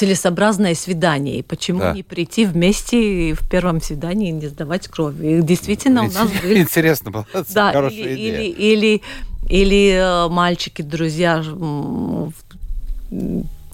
целесообразное 0.00 0.74
свидание. 0.74 1.38
И 1.38 1.42
почему 1.42 1.80
Да. 1.80 1.92
не 1.92 2.02
прийти 2.02 2.46
вместе 2.46 3.30
и 3.30 3.32
в 3.34 3.46
первом 3.48 3.80
свидании 3.82 4.30
и 4.30 4.32
не 4.32 4.46
сдавать 4.48 4.88
кровь? 4.88 5.14
И 5.20 5.42
действительно 5.42 6.02
у 6.04 6.10
нас 6.10 6.28
были 6.42 6.60
Интересно 6.60 7.10
было. 7.10 7.26
да, 7.54 7.72
Хорошая 7.72 7.98
или, 7.98 8.14
идея. 8.14 8.40
или, 8.40 8.52
или, 8.52 9.02
или, 9.48 10.26
э, 10.26 10.28
мальчики, 10.30 10.80
друзья, 10.82 11.44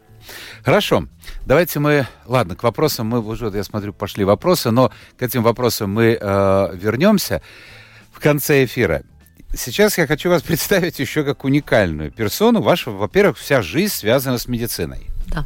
Хорошо, 0.64 1.08
давайте 1.46 1.80
мы, 1.80 2.08
ладно, 2.26 2.56
к 2.56 2.64
вопросам 2.64 3.08
мы 3.08 3.22
уже, 3.22 3.52
я 3.54 3.64
смотрю, 3.64 3.94
пошли 3.94 4.24
вопросы, 4.24 4.72
но 4.72 4.92
к 5.18 5.22
этим 5.22 5.44
вопросам 5.44 5.92
мы 5.94 6.18
э, 6.20 6.70
вернемся 6.76 7.42
в 8.12 8.20
конце 8.20 8.66
эфира. 8.66 9.04
Сейчас 9.56 9.98
я 9.98 10.08
хочу 10.08 10.30
вас 10.30 10.42
представить 10.44 11.00
еще 11.00 11.24
как 11.24 11.44
уникальную 11.44 12.12
персону. 12.12 12.62
Ваша, 12.62 12.92
во-первых, 12.92 13.38
вся 13.38 13.62
жизнь 13.62 13.94
связана 13.94 14.38
с 14.38 14.48
медициной. 14.48 15.08
Да. 15.28 15.46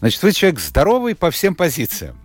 Значит, 0.00 0.22
вы 0.22 0.32
человек 0.32 0.60
здоровый 0.60 1.14
по 1.14 1.30
всем 1.30 1.54
позициям. 1.54 2.18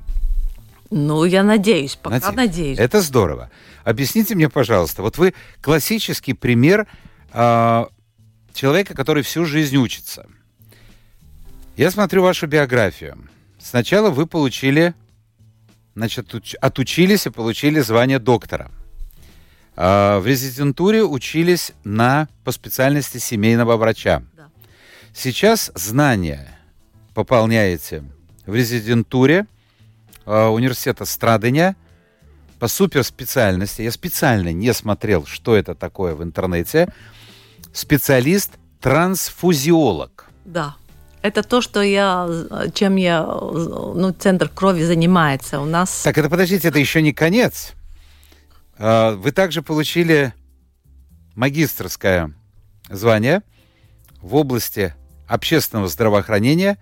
Ну, 0.89 1.23
я 1.23 1.41
надеюсь, 1.43 1.95
пока 1.95 2.15
Надеюсь. 2.15 2.35
надеюсь. 2.35 2.79
Это 2.79 3.01
здорово. 3.01 3.49
Объясните 3.85 4.35
мне, 4.35 4.49
пожалуйста, 4.49 5.01
вот 5.01 5.17
вы 5.17 5.33
классический 5.61 6.33
пример 6.33 6.85
а, 7.31 7.87
человека, 8.53 8.93
который 8.93 9.23
всю 9.23 9.45
жизнь 9.45 9.77
учится. 9.77 10.27
Я 11.81 11.89
смотрю 11.89 12.21
вашу 12.21 12.45
биографию. 12.45 13.17
Сначала 13.57 14.11
вы 14.11 14.27
получили, 14.27 14.93
значит, 15.95 16.31
уч- 16.35 16.55
отучились 16.61 17.25
и 17.25 17.31
получили 17.31 17.79
звание 17.79 18.19
доктора. 18.19 18.69
А, 19.75 20.19
в 20.19 20.27
резидентуре 20.27 21.03
учились 21.03 21.71
на, 21.83 22.27
по 22.43 22.51
специальности 22.51 23.17
семейного 23.17 23.77
врача. 23.77 24.21
Да. 24.37 24.49
Сейчас 25.11 25.71
знания 25.73 26.55
пополняете 27.15 28.03
в 28.45 28.53
резидентуре 28.53 29.47
а, 30.27 30.49
университета 30.49 31.05
Страдыня 31.05 31.75
по 32.59 32.67
суперспециальности. 32.67 33.81
Я 33.81 33.91
специально 33.91 34.53
не 34.53 34.71
смотрел, 34.75 35.25
что 35.25 35.55
это 35.55 35.73
такое 35.73 36.13
в 36.13 36.21
интернете. 36.21 36.93
Специалист-трансфузиолог. 37.73 40.27
Да. 40.45 40.75
Это 41.21 41.43
то, 41.43 41.61
что 41.61 41.81
я, 41.81 42.27
чем 42.73 42.95
я, 42.95 43.23
ну, 43.23 44.11
центр 44.11 44.49
крови 44.49 44.83
занимается. 44.83 45.59
У 45.59 45.65
нас 45.65 46.01
Так, 46.03 46.17
это 46.17 46.29
подождите, 46.29 46.67
это 46.67 46.79
еще 46.79 47.01
не 47.01 47.13
конец. 47.13 47.73
А, 48.77 49.15
Вы 49.15 49.31
также 49.31 49.61
получили 49.61 50.33
магистрское 51.35 52.33
звание 52.89 53.41
в 54.21 54.35
области 54.35 54.95
общественного 55.27 55.87
здравоохранения 55.87 56.77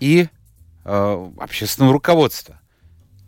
и 0.00 0.28
э, 0.84 1.30
общественного 1.38 1.92
руководства. 1.92 2.58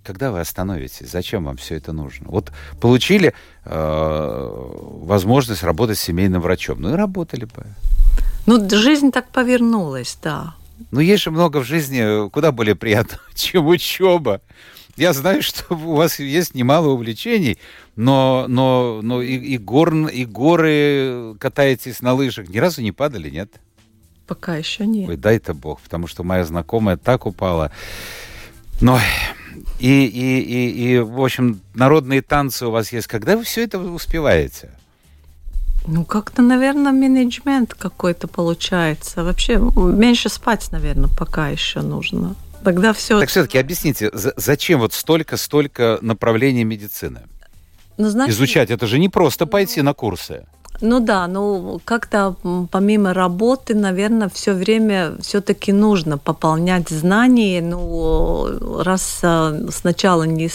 Когда 0.03 0.33
вы 0.33 0.41
остановитесь? 0.41 1.09
Зачем 1.11 1.45
вам 1.45 1.57
все 1.57 1.77
это 1.77 1.93
нужно? 1.93 2.29
Вот 2.31 2.51
получили 2.81 3.35
э, 3.65 4.49
возможность 5.03 5.63
работать 5.63 5.99
с 5.99 6.03
семейным 6.03 6.41
врачом. 6.41 6.81
Ну 6.81 6.95
и 6.95 6.97
работали 6.97 7.45
бы. 7.45 7.67
Ну, 8.47 8.69
жизнь 8.69 9.13
так 9.13 9.29
повернулась, 9.31 10.19
да. 10.23 10.55
Но 10.91 11.01
есть 11.01 11.23
же 11.23 11.31
много 11.31 11.59
в 11.59 11.65
жизни 11.65 12.29
куда 12.31 12.53
более 12.53 12.75
приятного, 12.75 13.23
чем 13.35 13.67
учеба. 13.69 14.41
Я 14.97 15.13
знаю, 15.13 15.43
что 15.43 15.75
у 15.75 15.95
вас 15.95 16.19
есть 16.19 16.55
немало 16.55 16.89
увлечений, 16.89 17.59
но, 17.97 18.47
но, 18.49 19.01
но 19.03 19.23
и, 19.23 19.37
и, 19.37 19.59
гор, 19.59 19.95
и 19.95 20.25
горы 20.25 21.37
катаетесь 21.39 22.01
на 22.01 22.13
лыжах. 22.13 22.49
Ни 22.49 22.59
разу 22.59 22.83
не 22.83 22.93
падали, 22.93 23.31
нет? 23.31 23.53
Пока 24.27 24.57
еще 24.57 24.87
нет. 24.87 25.09
Ой, 25.09 25.17
дай-то 25.17 25.55
бог, 25.55 25.81
потому 25.81 26.07
что 26.07 26.23
моя 26.23 26.45
знакомая 26.45 26.97
так 26.97 27.27
упала. 27.27 27.73
Но 28.81 28.99
и, 29.79 30.07
и, 30.07 30.41
и, 30.41 30.95
и, 30.95 30.99
в 30.99 31.23
общем, 31.23 31.61
народные 31.75 32.23
танцы 32.23 32.67
у 32.67 32.71
вас 32.71 32.93
есть. 32.93 33.07
Когда 33.07 33.37
вы 33.37 33.45
все 33.45 33.65
это 33.65 33.79
успеваете? 33.79 34.71
Ну, 35.87 36.05
как-то, 36.05 36.43
наверное, 36.43 36.93
менеджмент 36.93 37.75
какой-то 37.75 38.29
получается. 38.29 39.25
Вообще, 39.25 39.57
меньше 39.57 40.29
спать, 40.29 40.69
наверное, 40.73 41.09
пока 41.19 41.49
еще 41.49 41.81
нужно. 41.81 42.35
Тогда 42.63 42.93
все. 42.93 43.19
Так 43.21 43.29
все-таки 43.29 43.59
объясните, 43.59 44.11
за- 44.13 44.35
зачем 44.37 44.81
вот 44.81 44.93
столько-столько 44.93 45.99
направлений 46.03 46.65
медицины? 46.65 47.23
ну, 47.97 48.09
знаете, 48.09 48.33
Изучать, 48.33 48.71
это 48.71 48.87
же 48.87 48.99
не 48.99 49.09
просто 49.09 49.47
пойти 49.47 49.83
на 49.83 49.93
курсы. 49.95 50.47
Ну 50.81 51.01
да, 51.01 51.27
ну 51.27 51.81
как-то 51.85 52.37
помимо 52.71 53.13
работы, 53.13 53.75
наверное, 53.75 54.31
все 54.31 54.55
время 54.55 55.13
все-таки 55.21 55.73
нужно 55.73 56.17
пополнять 56.17 56.89
знания. 56.89 57.61
Ну, 57.61 58.83
раз 58.83 59.21
а, 59.23 59.55
сначала 59.71 60.23
не, 60.23 60.49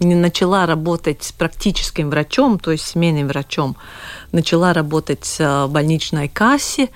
не 0.00 0.14
начала 0.14 0.66
работать 0.66 1.22
с 1.22 1.32
практическим 1.32 2.10
врачом, 2.10 2.58
то 2.58 2.72
есть 2.72 2.84
семейным 2.86 3.28
врачом, 3.28 3.76
начала 4.34 4.72
работать 4.72 5.36
а, 5.40 5.66
в 5.66 5.70
больничной 5.70 6.28
кассе, 6.28 6.88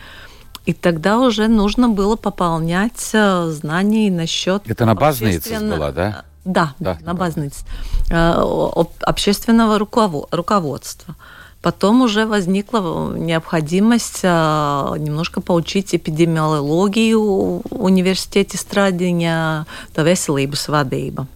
и 0.67 0.73
тогда 0.75 1.19
уже 1.19 1.49
нужно 1.49 1.89
было 1.89 2.17
пополнять 2.17 3.11
а, 3.15 3.49
знания 3.51 4.11
насчет... 4.11 4.69
Это 4.71 4.85
на 4.85 4.95
Базнице 4.95 5.51
общественно- 5.55 5.77
была, 5.77 5.93
да? 5.93 6.25
Да, 6.45 6.75
Да, 6.79 6.95
да 7.01 7.07
на 7.07 7.15
Базнице. 7.15 7.65
Э, 8.11 8.35
об- 8.41 8.93
Общественного 9.01 9.79
руково- 9.79 10.27
руководства. 10.31 11.15
Потом 11.61 12.03
уже 12.03 12.25
возникла 12.25 13.13
необходимость 13.17 14.23
немножко 14.23 15.41
поучить 15.41 15.93
эпидемиологию 15.95 17.21
в 17.21 17.63
университете 17.85 18.57
Страдиня, 18.57 19.67
то 19.93 20.03
veselības 20.03 20.69
vadība. 20.69 21.27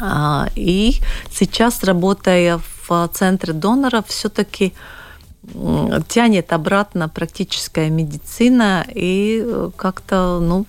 А, 0.00 0.46
И 0.54 1.00
сейчас, 1.32 1.82
работая 1.84 2.60
в 2.86 3.08
центре 3.14 3.52
доноров, 3.52 4.04
все-таки 4.08 4.72
тянет 6.08 6.52
обратно 6.52 7.08
практическая 7.08 7.88
медицина 7.88 8.86
и 8.94 9.42
э, 9.44 9.70
как-то 9.76 10.38
ну, 10.40 10.66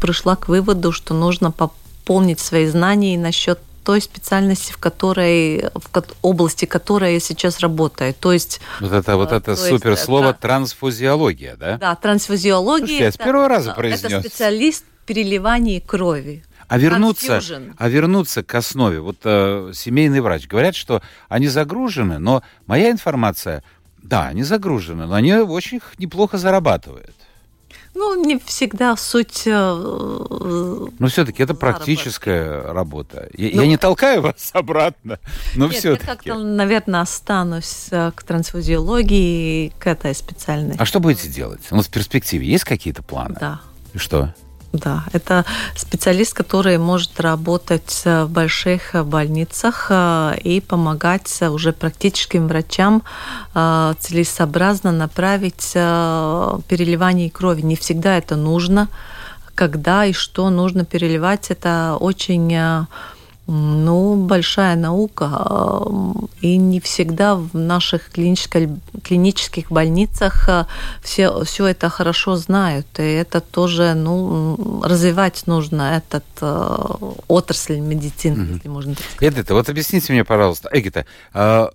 пришла 0.00 0.34
к 0.36 0.48
выводу, 0.48 0.92
что 0.92 1.14
нужно 1.14 1.50
пополнить 1.52 2.40
свои 2.40 2.66
знания 2.66 3.16
насчет 3.16 3.60
той 3.84 4.00
специальности, 4.00 4.72
в 4.72 4.78
которой, 4.78 5.70
в 5.74 6.04
области 6.22 6.64
которой 6.64 7.14
я 7.14 7.20
сейчас 7.20 7.60
работаю. 7.60 8.14
То 8.14 8.32
есть... 8.32 8.60
Вот 8.80 8.92
это, 8.92 9.16
вот 9.16 9.32
это 9.32 9.56
супер 9.56 9.96
слово 9.96 10.30
это, 10.30 10.40
трансфузиология, 10.40 11.56
да? 11.56 11.78
Да, 11.78 11.94
трансфузиология. 11.96 12.86
Слушайте, 12.86 13.04
я 13.04 13.12
с 13.12 13.16
первого 13.16 13.48
раза 13.48 13.72
произнес. 13.72 14.04
Это 14.12 14.20
специалист 14.20 14.84
переливания 15.06 15.80
крови. 15.80 16.44
А 16.68 16.78
вернуться, 16.78 17.42
а 17.76 17.88
вернуться 17.88 18.42
к 18.42 18.54
основе. 18.54 19.00
Вот 19.00 19.18
э, 19.24 19.72
семейный 19.74 20.20
врач. 20.20 20.46
Говорят, 20.46 20.74
что 20.74 21.02
они 21.28 21.48
загружены, 21.48 22.18
но 22.18 22.42
моя 22.66 22.90
информация, 22.90 23.62
да, 24.02 24.28
они 24.28 24.42
загружены, 24.42 25.06
но 25.06 25.14
они 25.14 25.34
очень 25.34 25.80
неплохо 25.98 26.38
зарабатывают. 26.38 27.14
Ну, 27.94 28.24
не 28.24 28.38
всегда 28.38 28.96
суть... 28.96 29.42
Э, 29.44 30.88
но 30.98 31.08
все-таки 31.08 31.42
это 31.42 31.54
практическая 31.54 32.62
работа. 32.72 33.28
Я, 33.34 33.50
ну, 33.54 33.62
я 33.62 33.68
не 33.68 33.76
толкаю 33.76 34.22
вас 34.22 34.50
обратно, 34.54 35.18
но 35.54 35.68
все-таки. 35.68 36.06
Я 36.06 36.14
как-то, 36.14 36.38
наверное, 36.38 37.02
останусь 37.02 37.88
э, 37.90 38.12
к 38.14 38.22
трансфузиологии 38.22 39.74
к 39.78 39.86
этой 39.86 40.14
специальности. 40.14 40.80
А 40.80 40.86
что 40.86 41.00
будете 41.00 41.28
делать? 41.28 41.60
У 41.70 41.76
нас 41.76 41.86
в 41.86 41.90
перспективе 41.90 42.46
есть 42.46 42.64
какие-то 42.64 43.02
планы? 43.02 43.36
Да. 43.38 43.60
И 43.92 43.98
что? 43.98 44.34
Да, 44.72 45.04
это 45.12 45.44
специалист, 45.76 46.32
который 46.32 46.78
может 46.78 47.20
работать 47.20 48.02
в 48.04 48.26
больших 48.26 48.94
больницах 49.04 49.88
э, 49.90 50.38
и 50.42 50.62
помогать 50.62 51.42
уже 51.42 51.72
практическим 51.74 52.48
врачам 52.48 53.02
э, 53.54 53.94
целесообразно 54.00 54.90
направить 54.90 55.72
э, 55.74 56.58
переливание 56.68 57.30
крови. 57.30 57.60
Не 57.60 57.76
всегда 57.76 58.16
это 58.16 58.36
нужно. 58.36 58.88
Когда 59.54 60.06
и 60.06 60.14
что 60.14 60.48
нужно 60.48 60.86
переливать, 60.86 61.50
это 61.50 61.98
очень 62.00 62.86
ну, 63.46 64.16
большая 64.16 64.76
наука, 64.76 65.46
э, 65.50 66.12
и 66.42 66.56
не 66.56 66.80
всегда 66.80 67.34
в 67.34 67.54
наших 67.54 68.10
клинических 68.10 69.70
больницах 69.70 70.48
э, 70.48 70.66
все, 71.02 71.44
все 71.44 71.66
это 71.66 71.88
хорошо 71.88 72.36
знают. 72.36 72.86
И 72.98 73.02
это 73.02 73.40
тоже 73.40 73.94
ну, 73.94 74.82
развивать 74.84 75.46
нужно, 75.46 75.96
этот 75.96 76.24
э, 76.40 76.76
отрасль 77.26 77.80
медицины, 77.80 78.42
mm-hmm. 78.42 78.54
если 78.54 78.68
можно 78.68 78.94
так 78.94 79.04
сказать. 79.04 79.34
Эдита, 79.34 79.54
вот 79.54 79.68
объясните 79.68 80.12
мне, 80.12 80.24
пожалуйста, 80.24 80.68
Эгита, 80.72 81.04
э, 81.34 81.68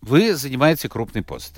вы 0.00 0.36
занимаете 0.36 0.88
крупный 0.88 1.22
пост. 1.22 1.54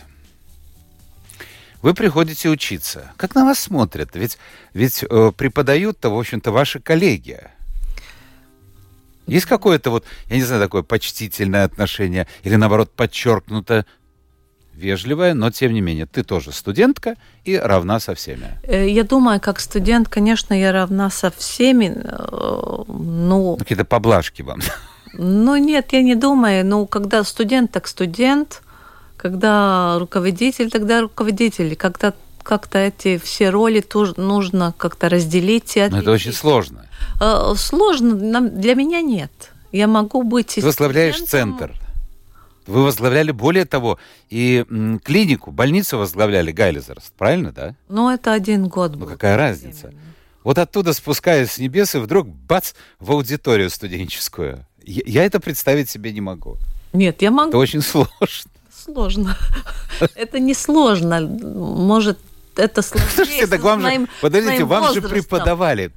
Вы 1.82 1.94
приходите 1.94 2.48
учиться. 2.48 3.12
Как 3.16 3.34
на 3.34 3.44
вас 3.44 3.58
смотрят? 3.58 4.10
Ведь, 4.14 4.38
ведь 4.72 5.04
э, 5.04 5.32
преподают-то, 5.36 6.10
в 6.10 6.18
общем-то, 6.18 6.50
ваши 6.50 6.80
коллеги. 6.80 7.40
Есть 9.26 9.46
какое-то 9.46 9.90
вот, 9.90 10.04
я 10.28 10.36
не 10.36 10.42
знаю, 10.42 10.62
такое 10.62 10.82
почтительное 10.82 11.64
отношение 11.64 12.26
или 12.44 12.56
наоборот 12.56 12.90
подчеркнуто 12.92 13.84
вежливое, 14.76 15.34
но 15.34 15.50
тем 15.50 15.72
не 15.72 15.80
менее, 15.80 16.06
ты 16.06 16.22
тоже 16.22 16.52
студентка 16.52 17.16
и 17.44 17.56
равна 17.56 17.98
со 17.98 18.14
всеми. 18.14 18.58
Э, 18.62 18.88
я 18.88 19.04
думаю, 19.04 19.40
как 19.40 19.60
студент, 19.60 20.08
конечно, 20.08 20.54
я 20.54 20.72
равна 20.72 21.10
со 21.10 21.30
всеми, 21.30 21.96
э, 21.96 22.84
но... 22.88 23.56
Какие-то 23.56 23.84
поблажки 23.84 24.42
вам. 24.42 24.60
Ну, 25.14 25.56
нет, 25.56 25.92
я 25.92 26.02
не 26.02 26.14
думаю. 26.14 26.64
Ну, 26.66 26.86
когда 26.86 27.24
студент, 27.24 27.72
так 27.72 27.86
студент. 27.86 28.62
Когда 29.16 29.98
руководитель, 29.98 30.70
тогда 30.70 31.00
руководитель. 31.00 31.74
Когда 31.74 32.12
как-то 32.46 32.78
эти 32.78 33.18
все 33.18 33.50
роли 33.50 33.80
тоже 33.80 34.14
нужно 34.16 34.72
как-то 34.78 35.08
разделить 35.08 35.76
и 35.76 35.80
отличить. 35.80 35.92
Но 35.92 35.98
это 35.98 36.10
очень 36.12 36.32
сложно. 36.32 36.86
Э, 37.20 37.54
сложно, 37.56 38.40
для 38.48 38.74
меня 38.74 39.02
нет. 39.02 39.32
Я 39.72 39.88
могу 39.88 40.22
быть... 40.22 40.54
Ты 40.54 40.62
возглавляешь 40.62 41.20
центр. 41.22 41.74
Вы 42.66 42.84
возглавляли, 42.84 43.32
более 43.32 43.64
того, 43.64 43.98
и 44.30 44.64
м, 44.70 44.98
клинику, 45.00 45.50
больницу 45.50 45.98
возглавляли 45.98 46.52
Гайлезерст, 46.52 47.12
правильно, 47.12 47.52
да? 47.52 47.74
Ну, 47.88 48.10
это 48.10 48.32
один 48.32 48.68
год 48.68 48.96
Ну, 48.96 49.06
какая 49.06 49.36
разница? 49.36 49.92
Вот 50.44 50.58
оттуда 50.58 50.92
спускаясь 50.92 51.52
с 51.52 51.58
небес, 51.58 51.94
и 51.94 51.98
вдруг 51.98 52.28
бац, 52.28 52.72
в 53.00 53.10
аудиторию 53.12 53.70
студенческую. 53.70 54.64
Я, 54.84 55.02
я 55.06 55.24
это 55.24 55.40
представить 55.40 55.90
себе 55.90 56.12
не 56.12 56.20
могу. 56.20 56.56
Нет, 56.92 57.22
я 57.22 57.30
могу. 57.32 57.48
Это 57.50 57.58
очень 57.58 57.82
сложно. 57.82 58.50
Сложно. 58.84 59.36
Это 60.14 60.38
не 60.38 60.54
сложно. 60.54 61.20
Может, 61.20 62.18
это 62.56 62.82
сложнее 62.82 63.10
Слушайте, 63.14 63.46
так 63.46 63.60
вам 63.60 63.80
же, 63.80 64.08
подождите, 64.20 64.64
вам 64.64 64.94
же 64.94 65.02
преподавали. 65.02 65.90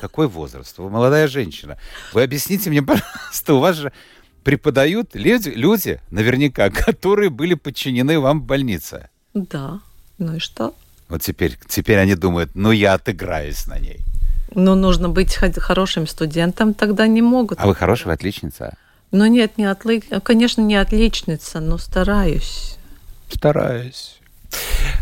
Какой 0.00 0.28
возраст? 0.28 0.78
Вы 0.78 0.90
молодая 0.90 1.28
женщина. 1.28 1.76
Вы 2.12 2.22
объясните 2.22 2.70
мне, 2.70 2.82
пожалуйста, 2.82 3.54
у 3.54 3.58
вас 3.58 3.76
же 3.76 3.92
преподают 4.44 5.14
люди, 5.14 5.48
люди 5.48 6.00
наверняка, 6.10 6.70
которые 6.86 7.30
были 7.30 7.54
подчинены 7.54 8.20
вам 8.20 8.40
в 8.40 8.44
больнице. 8.44 9.08
Да. 9.34 9.80
Ну 10.18 10.36
и 10.36 10.38
что? 10.38 10.74
Вот 11.08 11.22
теперь, 11.22 11.58
теперь 11.68 11.98
они 11.98 12.14
думают, 12.14 12.50
ну 12.54 12.72
я 12.72 12.94
отыграюсь 12.94 13.66
на 13.66 13.78
ней. 13.78 14.00
Ну, 14.54 14.74
нужно 14.74 15.08
быть 15.08 15.34
хорошим 15.34 16.06
студентом, 16.06 16.72
тогда 16.72 17.06
не 17.06 17.20
могут. 17.22 17.60
А 17.60 17.66
вы 17.66 17.74
хорошая 17.74 18.14
отличница? 18.14 18.76
Ну 19.12 19.26
нет, 19.26 19.58
не 19.58 19.64
отли... 19.64 20.00
конечно, 20.00 20.62
не 20.62 20.76
отличница, 20.76 21.60
но 21.60 21.78
стараюсь. 21.78 22.78
Стараюсь. 23.28 24.15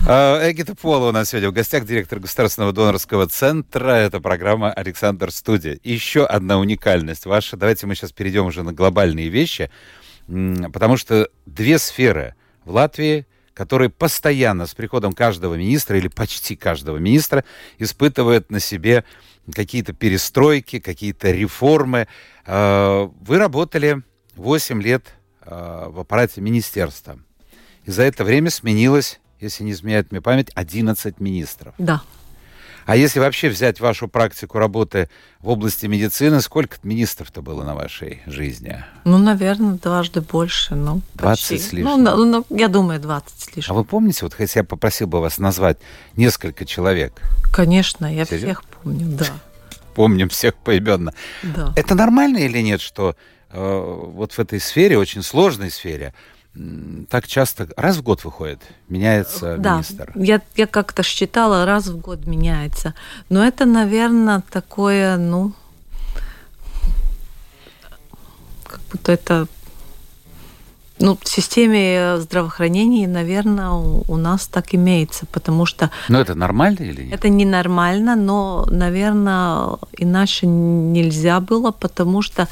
А, 0.07 0.51
Эгита 0.51 0.75
Пола 0.75 1.09
у 1.09 1.13
нас 1.13 1.31
сегодня 1.31 1.49
в 1.49 1.55
гостях, 1.55 1.87
директор 1.87 2.19
Государственного 2.19 2.73
донорского 2.73 3.27
центра. 3.27 3.93
Это 3.93 4.21
программа 4.21 4.71
«Александр 4.71 5.31
Студия». 5.31 5.79
Еще 5.83 6.27
одна 6.27 6.59
уникальность 6.59 7.25
ваша. 7.25 7.57
Давайте 7.57 7.87
мы 7.87 7.95
сейчас 7.95 8.13
перейдем 8.13 8.47
уже 8.47 8.63
на 8.63 8.75
глобальные 8.75 9.31
вещи, 9.31 9.71
потому 10.27 10.99
что 10.99 11.31
две 11.47 11.79
сферы 11.79 12.35
в 12.67 12.73
Латвии, 12.73 13.27
которые 13.55 13.89
постоянно 13.89 14.67
с 14.67 14.75
приходом 14.75 15.15
каждого 15.15 15.55
министра 15.55 15.97
или 15.97 16.09
почти 16.09 16.55
каждого 16.55 16.99
министра 16.99 17.43
испытывают 17.79 18.51
на 18.51 18.61
себе 18.61 19.05
какие-то 19.55 19.95
перестройки, 19.95 20.81
какие-то 20.81 21.31
реформы. 21.31 22.09
А, 22.45 23.11
вы 23.21 23.39
работали 23.39 24.03
8 24.37 24.83
лет 24.83 25.15
а, 25.41 25.89
в 25.89 26.01
аппарате 26.01 26.41
министерства. 26.41 27.19
И 27.85 27.91
за 27.91 28.03
это 28.03 28.25
время 28.25 28.51
сменилось 28.51 29.21
если 29.45 29.65
не 29.65 29.73
изменяет 29.73 30.11
мне 30.11 30.21
память, 30.21 30.51
11 30.55 31.21
министров. 31.21 31.75
Да. 31.79 32.03
А 32.87 32.97
если 32.97 33.19
вообще 33.19 33.49
взять 33.49 33.81
вашу 33.81 34.09
практику 34.09 34.59
работы 34.59 35.09
в 35.41 35.49
области 35.49 35.87
медицины, 35.87 36.41
сколько 36.43 36.77
министров-то 36.83 37.41
было 37.41 37.65
на 37.65 37.75
вашей 37.75 38.23
жизни? 38.27 38.85
Ну, 39.05 39.17
наверное, 39.17 39.79
дважды 39.79 40.21
больше. 40.21 40.75
Ну, 40.75 41.01
20 41.15 41.49
почти. 41.49 41.59
с 41.59 41.73
лишним? 41.73 42.03
Ну, 42.05 42.25
ну, 42.25 42.47
я 42.51 42.69
думаю, 42.69 43.01
20 43.01 43.41
с 43.41 43.57
лишним. 43.57 43.75
А 43.75 43.79
вы 43.79 43.85
помните, 43.85 44.21
вот 44.23 44.39
если 44.39 44.61
я 44.61 44.65
попросил 44.65 45.07
бы 45.07 45.21
вас 45.21 45.39
назвать 45.39 45.79
несколько 46.17 46.67
человек? 46.67 47.23
Конечно, 47.53 48.05
я 48.05 48.27
Серьезно? 48.27 48.49
всех 48.49 48.65
помню, 48.65 49.17
да. 49.17 49.27
Помним 49.95 50.29
всех 50.29 50.55
поименно. 50.57 51.15
Да. 51.43 51.73
Это 51.77 51.95
нормально 51.95 52.39
или 52.39 52.59
нет, 52.59 52.81
что 52.83 53.17
э, 53.51 54.09
вот 54.13 54.33
в 54.33 54.39
этой 54.39 54.61
сфере, 54.61 54.99
очень 54.99 55.23
сложной 55.23 55.71
сфере, 55.71 56.13
так 57.09 57.27
часто, 57.27 57.69
раз 57.77 57.97
в 57.97 58.03
год 58.03 58.25
выходит, 58.25 58.61
меняется 58.88 59.57
да, 59.59 59.75
министр. 59.75 60.12
Я, 60.14 60.40
я 60.55 60.67
как-то 60.67 61.03
считала, 61.03 61.64
раз 61.64 61.88
в 61.88 61.99
год 61.99 62.27
меняется. 62.27 62.95
Но 63.29 63.45
это, 63.45 63.64
наверное, 63.64 64.43
такое, 64.51 65.17
ну, 65.17 65.53
как 68.64 68.81
будто 68.93 69.12
это 69.12 69.49
ну, 71.01 71.19
в 71.21 71.29
системе 71.29 72.19
здравоохранения, 72.19 73.09
наверное, 73.09 73.71
у, 73.71 74.05
у 74.07 74.17
нас 74.17 74.47
так 74.47 74.75
имеется, 74.75 75.27
потому 75.27 75.67
что... 75.67 75.90
Но 76.09 76.21
это 76.21 76.37
нормально 76.37 76.83
или 76.83 77.03
нет? 77.03 77.14
Это 77.14 77.29
ненормально, 77.29 78.14
но, 78.14 78.64
наверное, 78.71 79.77
иначе 79.99 80.47
нельзя 80.47 81.40
было, 81.40 81.73
потому 81.73 82.23
что 82.23 82.47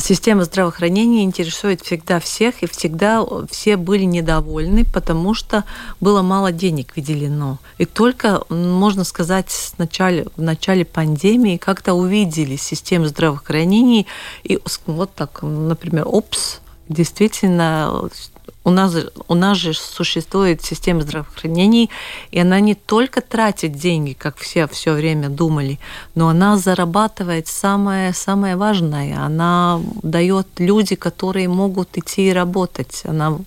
система 0.00 0.44
здравоохранения 0.44 1.22
интересует 1.22 1.82
всегда 1.82 2.20
всех, 2.20 2.62
и 2.62 2.66
всегда 2.66 3.24
все 3.50 3.76
были 3.76 4.04
недовольны, 4.04 4.84
потому 4.84 5.34
что 5.34 5.64
было 6.00 6.22
мало 6.22 6.52
денег 6.52 6.94
выделено. 6.96 7.58
И 7.78 7.84
только, 7.84 8.42
можно 8.48 9.04
сказать, 9.04 9.50
с 9.50 9.78
начала, 9.78 10.24
в 10.36 10.42
начале 10.42 10.84
пандемии 10.84 11.56
как-то 11.56 11.94
увидели 11.94 12.56
систему 12.56 13.06
здравоохранения, 13.06 14.06
и 14.42 14.58
вот 14.86 15.14
так, 15.14 15.42
например, 15.42 16.06
ОПС, 16.06 16.60
действительно 16.88 18.08
у 18.64 18.70
нас, 18.70 18.94
у 19.28 19.34
нас 19.34 19.56
же 19.56 19.72
существует 19.74 20.62
система 20.62 21.00
здравоохранения, 21.00 21.88
и 22.30 22.40
она 22.40 22.60
не 22.60 22.74
только 22.74 23.22
тратит 23.22 23.72
деньги, 23.72 24.12
как 24.12 24.36
все 24.36 24.66
все 24.68 24.92
время 24.92 25.28
думали, 25.28 25.78
но 26.14 26.28
она 26.28 26.58
зарабатывает 26.58 27.48
самое, 27.48 28.12
самое 28.12 28.56
важное. 28.56 29.18
Она 29.18 29.80
дает 30.02 30.46
люди, 30.58 30.94
которые 30.94 31.48
могут 31.48 31.96
идти 31.96 32.28
и 32.28 32.32
работать. 32.32 33.02
Она 33.04 33.38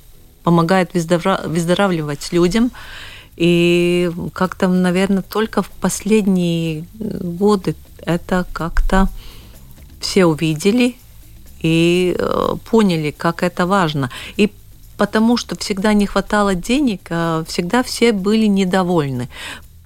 помогает 0.43 0.91
выздоравливать 0.93 2.31
людям. 2.31 2.71
И 3.35 4.11
как-то, 4.33 4.67
наверное, 4.67 5.23
только 5.23 5.61
в 5.61 5.69
последние 5.69 6.85
годы 6.99 7.75
это 7.99 8.45
как-то 8.51 9.09
все 9.99 10.25
увидели 10.25 10.95
и 11.61 12.15
э, 12.17 12.55
поняли, 12.69 13.11
как 13.11 13.41
это 13.41 13.65
важно. 13.65 14.11
И 14.37 14.51
потому 15.03 15.35
что 15.35 15.57
всегда 15.57 15.91
не 15.91 16.05
хватало 16.05 16.55
денег, 16.55 17.07
а 17.09 17.43
всегда 17.45 17.83
все 17.83 18.13
были 18.13 18.45
недовольны. 18.45 19.27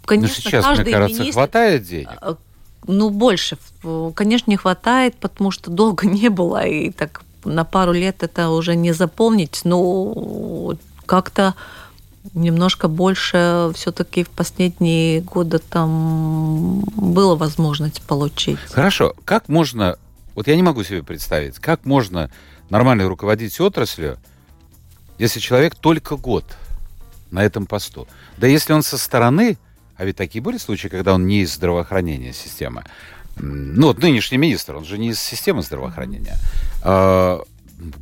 Конечно, 0.05 0.35
Но 0.37 0.41
сейчас, 0.43 0.63
каждый 0.63 0.81
мне 0.83 0.91
кажется, 0.91 1.21
министр... 1.21 1.39
хватает 1.39 1.83
денег. 1.85 2.09
Э, 2.21 2.35
ну, 2.85 3.09
больше. 3.09 3.57
Конечно, 4.13 4.51
не 4.51 4.57
хватает, 4.57 5.15
потому 5.15 5.49
что 5.49 5.71
долго 5.71 6.05
не 6.21 6.29
было, 6.29 6.63
и 6.67 6.91
так 6.91 7.23
на 7.45 7.63
пару 7.63 7.93
лет 7.93 8.21
это 8.21 8.49
уже 8.49 8.75
не 8.75 8.91
заполнить, 8.91 9.61
но 9.63 10.75
как-то 11.07 11.55
немножко 12.35 12.87
больше 12.87 13.71
все-таки 13.73 14.23
в 14.23 14.29
последние 14.29 15.21
годы 15.21 15.57
там 15.57 16.81
была 16.95 17.35
возможность 17.35 18.03
получить. 18.03 18.59
Хорошо. 18.69 19.15
Как 19.25 19.49
можно, 19.49 19.97
вот 20.35 20.45
я 20.45 20.55
не 20.55 20.61
могу 20.61 20.83
себе 20.83 21.01
представить, 21.01 21.57
как 21.57 21.85
можно 21.85 22.29
нормально 22.69 23.09
руководить 23.09 23.59
отраслью, 23.59 24.19
если 25.17 25.39
человек 25.39 25.75
только 25.75 26.15
год 26.15 26.45
на 27.31 27.43
этом 27.43 27.65
посту? 27.65 28.07
Да 28.37 28.47
если 28.47 28.73
он 28.73 28.83
со 28.83 28.97
стороны, 28.97 29.57
а 29.95 30.05
ведь 30.05 30.15
такие 30.15 30.41
были 30.41 30.57
случаи, 30.57 30.87
когда 30.87 31.13
он 31.13 31.25
не 31.25 31.41
из 31.41 31.53
здравоохранения 31.53 32.33
системы, 32.33 32.83
ну 33.35 33.87
вот 33.87 33.99
нынешний 33.99 34.37
министр, 34.37 34.75
он 34.77 34.85
же 34.85 34.97
не 34.97 35.09
из 35.09 35.19
системы 35.19 35.61
здравоохранения, 35.61 36.37
а, 36.83 37.41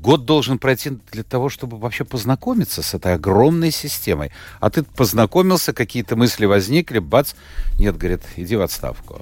год 0.01 0.25
должен 0.25 0.57
пройти 0.57 0.91
для 1.11 1.23
того, 1.23 1.49
чтобы 1.49 1.77
вообще 1.77 2.05
познакомиться 2.05 2.81
с 2.81 2.93
этой 2.93 3.15
огромной 3.15 3.71
системой. 3.71 4.31
А 4.59 4.69
ты 4.69 4.83
познакомился, 4.83 5.73
какие-то 5.73 6.15
мысли 6.15 6.45
возникли, 6.45 6.99
бац, 6.99 7.33
нет, 7.77 7.97
говорит, 7.97 8.21
иди 8.37 8.55
в 8.55 8.61
отставку. 8.61 9.21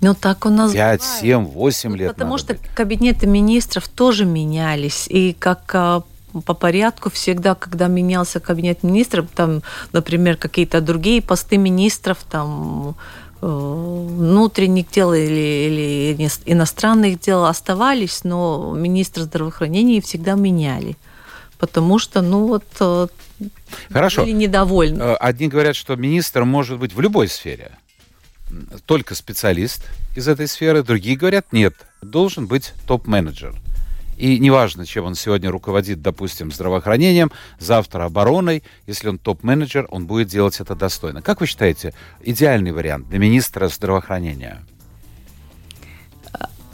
Ну, 0.00 0.14
так 0.14 0.46
у 0.46 0.48
нас 0.48 0.72
5, 0.72 1.00
бывает. 1.00 1.02
7, 1.02 1.44
8 1.44 1.96
лет. 1.96 2.14
Потому 2.14 2.38
что 2.38 2.54
быть. 2.54 2.62
кабинеты 2.74 3.26
министров 3.26 3.88
тоже 3.88 4.24
менялись. 4.24 5.06
И 5.08 5.32
как 5.32 5.74
а, 5.74 6.04
по 6.44 6.54
порядку 6.54 7.10
всегда, 7.10 7.54
когда 7.54 7.88
менялся 7.88 8.40
кабинет 8.40 8.82
министров, 8.82 9.26
там, 9.34 9.62
например, 9.92 10.36
какие-то 10.36 10.80
другие 10.80 11.22
посты 11.22 11.56
министров, 11.56 12.18
там, 12.30 12.96
Э, 13.40 13.46
внутренних 13.46 14.90
дел 14.90 15.14
или, 15.14 16.16
или 16.16 16.28
иностранных 16.46 17.20
дел 17.20 17.44
оставались, 17.44 18.24
но 18.24 18.74
министр 18.76 19.22
здравоохранения 19.22 20.00
всегда 20.00 20.34
меняли. 20.34 20.96
Потому 21.58 22.00
что, 22.00 22.20
ну 22.20 22.48
вот, 22.48 22.64
э, 22.80 23.06
Хорошо. 23.92 24.22
были 24.22 24.32
недовольны. 24.32 25.00
Э, 25.00 25.14
одни 25.14 25.46
говорят, 25.46 25.76
что 25.76 25.94
министр 25.94 26.44
может 26.44 26.78
быть 26.78 26.94
в 26.94 27.00
любой 27.00 27.28
сфере. 27.28 27.70
Только 28.86 29.14
специалист 29.14 29.84
из 30.16 30.26
этой 30.26 30.48
сферы. 30.48 30.82
Другие 30.82 31.16
говорят, 31.16 31.52
нет, 31.52 31.74
должен 32.02 32.48
быть 32.48 32.72
топ-менеджер. 32.88 33.54
И 34.18 34.38
неважно, 34.40 34.84
чем 34.84 35.04
он 35.04 35.14
сегодня 35.14 35.50
руководит, 35.50 36.02
допустим, 36.02 36.50
здравоохранением, 36.50 37.30
завтра 37.60 38.04
обороной, 38.04 38.64
если 38.86 39.08
он 39.08 39.18
топ-менеджер, 39.18 39.86
он 39.90 40.06
будет 40.06 40.26
делать 40.26 40.60
это 40.60 40.74
достойно. 40.74 41.22
Как 41.22 41.40
вы 41.40 41.46
считаете, 41.46 41.94
идеальный 42.20 42.72
вариант 42.72 43.08
для 43.08 43.18
министра 43.20 43.68
здравоохранения? 43.68 44.60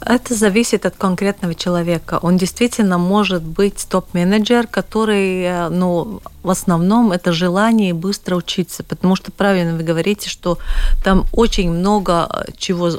Это 0.05 0.35
зависит 0.35 0.85
от 0.85 0.95
конкретного 0.95 1.55
человека. 1.55 2.19
Он 2.21 2.37
действительно 2.37 2.99
может 2.99 3.41
быть 3.41 3.87
топ-менеджер, 3.89 4.67
который, 4.67 5.41
э, 5.41 5.69
ну, 5.69 6.21
в 6.43 6.49
основном 6.49 7.11
это 7.11 7.31
желание 7.31 7.93
быстро 7.93 8.35
учиться, 8.35 8.83
потому 8.83 9.15
что 9.15 9.31
правильно 9.31 9.75
вы 9.75 9.83
говорите, 9.83 10.29
что 10.29 10.59
там 11.03 11.25
очень 11.31 11.71
много 11.71 12.29
э, 12.29 12.51
чего 12.57 12.91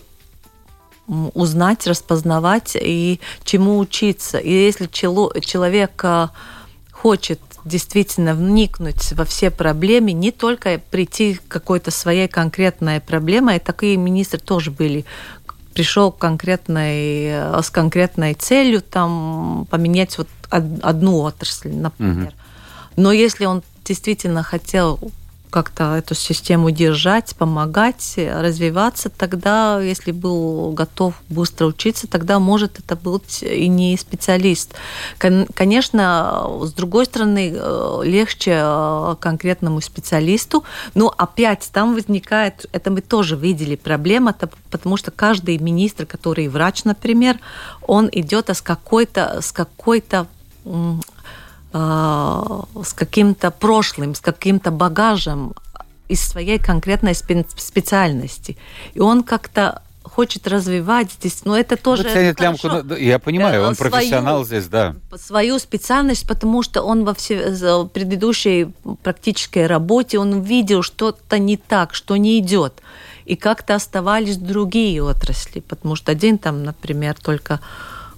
узнать, 1.07 1.87
распознавать 1.87 2.77
и 2.81 3.21
чему 3.45 3.79
учиться. 3.79 4.39
И 4.39 4.51
если 4.51 4.87
человек 4.87 6.01
а, 6.05 6.31
хочет 6.91 7.41
действительно 7.65 8.35
вникнуть 8.35 9.13
во 9.13 9.25
все 9.25 9.51
проблемы, 9.51 10.13
не 10.13 10.31
только 10.31 10.81
прийти 10.91 11.35
к 11.35 11.49
какой-то 11.49 11.91
своей 11.91 12.29
конкретной 12.29 13.01
проблеме, 13.01 13.57
и 13.57 13.61
такие 13.61 13.97
министры 13.97 14.41
тоже 14.41 14.71
были, 14.71 15.05
пришел 15.75 16.11
конкретной, 16.11 17.29
а, 17.33 17.61
с 17.63 17.71
конкретной 17.71 18.35
целью 18.35 18.83
там, 18.83 19.67
поменять 19.71 20.19
вот 20.19 20.29
одну 20.51 21.19
отрасль, 21.19 21.73
например. 21.73 22.29
Угу. 22.29 23.03
Но 23.03 23.13
если 23.13 23.45
он 23.45 23.63
действительно 23.85 24.43
хотел 24.43 24.99
как-то 25.57 25.95
эту 25.95 26.15
систему 26.15 26.71
держать, 26.71 27.35
помогать, 27.35 28.19
развиваться, 28.19 29.09
тогда, 29.09 29.81
если 29.81 30.13
был 30.13 30.73
готов 30.73 31.15
быстро 31.31 31.65
учиться, 31.65 32.07
тогда 32.07 32.39
может 32.39 32.79
это 32.79 32.95
быть 32.95 33.43
и 33.43 33.67
не 33.67 33.97
специалист. 33.97 34.75
Конечно, 35.17 36.47
с 36.61 36.73
другой 36.75 37.07
стороны, 37.07 37.55
э, 37.57 38.01
легче 38.05 38.61
э, 38.63 39.17
конкретному 39.19 39.81
специалисту, 39.81 40.65
но 40.95 41.15
опять 41.17 41.71
там 41.73 41.95
возникает, 41.95 42.67
это 42.73 42.91
мы 42.91 43.01
тоже 43.01 43.35
видели, 43.35 43.77
проблема, 43.77 44.35
потому 44.71 44.99
что 44.99 45.11
каждый 45.11 45.57
министр, 45.57 46.05
который 46.05 46.49
врач, 46.49 46.85
например, 46.85 47.39
он 47.81 48.11
идет 48.13 48.51
с 48.51 48.61
какой-то 48.61 49.41
с 49.41 49.53
какой-то 49.53 50.27
а, 50.67 50.99
с 51.77 52.93
каким-то 52.95 53.51
прошлым, 53.51 54.15
с 54.15 54.21
каким-то 54.21 54.71
багажем 54.71 55.55
из 56.09 56.27
своей 56.27 56.59
конкретной 56.59 57.15
специальности. 57.15 58.57
И 58.95 59.01
он 59.01 59.23
как-то 59.23 59.83
хочет 60.03 60.49
развивать 60.49 61.13
здесь, 61.13 61.45
но 61.45 61.59
это 61.59 61.77
тоже... 61.77 62.05
Ценит 62.05 62.41
лямку, 62.41 62.69
ну, 62.69 62.97
я 62.97 63.19
понимаю, 63.19 63.67
он 63.67 63.75
свою, 63.75 63.91
профессионал 63.91 64.45
здесь, 64.47 64.67
да. 64.67 64.95
Свою 65.15 65.59
специальность, 65.59 66.27
потому 66.27 66.63
что 66.63 66.83
он 66.83 67.05
во 67.05 67.13
все, 67.13 67.87
предыдущей 67.93 68.73
практической 69.03 69.67
работе, 69.67 70.19
он 70.19 70.41
видел 70.41 70.83
что-то 70.83 71.39
не 71.39 71.59
так, 71.59 71.95
что 71.95 72.17
не 72.17 72.39
идет. 72.39 72.81
И 73.27 73.37
как-то 73.37 73.75
оставались 73.75 74.39
другие 74.39 75.03
отрасли, 75.03 75.61
потому 75.61 75.97
что 75.97 76.13
один 76.13 76.39
там, 76.39 76.63
например, 76.63 77.17
только 77.21 77.61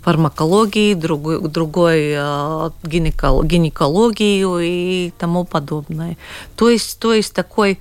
фармакологии, 0.08 0.94
другой, 0.94 1.38
другой 1.50 2.14
э, 2.16 2.70
гинекологии 2.82 4.40
и 4.64 5.12
тому 5.18 5.44
подобное. 5.44 6.16
То 6.56 6.70
есть, 6.70 6.98
то 6.98 7.12
есть 7.12 7.34
такой 7.34 7.78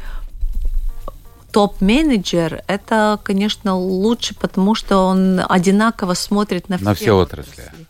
топ-менеджер, 1.53 2.63
это, 2.67 3.17
конечно, 3.23 3.77
лучше, 3.77 4.35
потому 4.35 4.75
что 4.75 5.07
он 5.07 5.41
одинаково 5.47 6.15
смотрит 6.15 6.67
на, 6.67 6.77
на 6.79 6.93
все, 6.93 7.05
все 7.05 7.15
отрасли. 7.15 7.61
отрасли. 7.61 7.87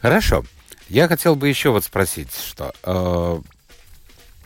Хорошо. 0.00 0.44
Я 0.88 1.06
хотел 1.06 1.34
бы 1.34 1.46
еще 1.46 1.68
вот 1.68 1.84
спросить, 1.84 2.30
что 2.34 2.72
э, 2.82 3.40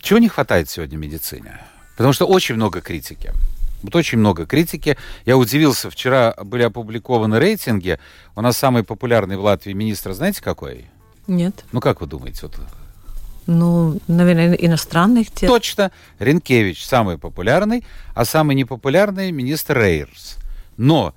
чего 0.00 0.18
не 0.18 0.28
хватает 0.28 0.68
сегодня 0.68 0.98
в 0.98 1.00
медицине? 1.00 1.60
Потому 1.96 2.12
что 2.12 2.26
очень 2.26 2.56
много 2.56 2.80
критики. 2.80 3.32
Вот 3.82 3.94
очень 3.94 4.18
много 4.18 4.46
критики. 4.46 4.96
Я 5.24 5.36
удивился, 5.36 5.90
вчера 5.90 6.34
были 6.42 6.62
опубликованы 6.62 7.38
рейтинги. 7.38 7.98
У 8.34 8.40
нас 8.40 8.56
самый 8.56 8.82
популярный 8.82 9.36
в 9.36 9.42
Латвии 9.42 9.72
министр, 9.72 10.12
знаете, 10.12 10.42
какой? 10.42 10.86
Нет. 11.26 11.64
Ну, 11.72 11.80
как 11.80 12.00
вы 12.00 12.06
думаете? 12.06 12.40
Вот... 12.42 12.58
Ну, 13.46 13.98
наверное, 14.08 14.52
иностранных 14.54 15.32
дел. 15.32 15.48
Точно. 15.48 15.90
Ренкевич 16.18 16.84
самый 16.84 17.16
популярный, 17.16 17.84
а 18.14 18.24
самый 18.24 18.54
непопулярный 18.54 19.30
министр 19.30 19.78
Рейерс. 19.78 20.36
Но, 20.76 21.14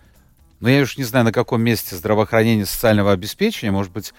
но 0.60 0.70
я 0.70 0.82
уж 0.82 0.98
не 0.98 1.04
знаю, 1.04 1.26
на 1.26 1.32
каком 1.32 1.62
месте 1.62 1.96
здравоохранения 1.96 2.66
социального 2.66 3.12
обеспечения, 3.12 3.72
может 3.72 3.92
быть, 3.92 4.14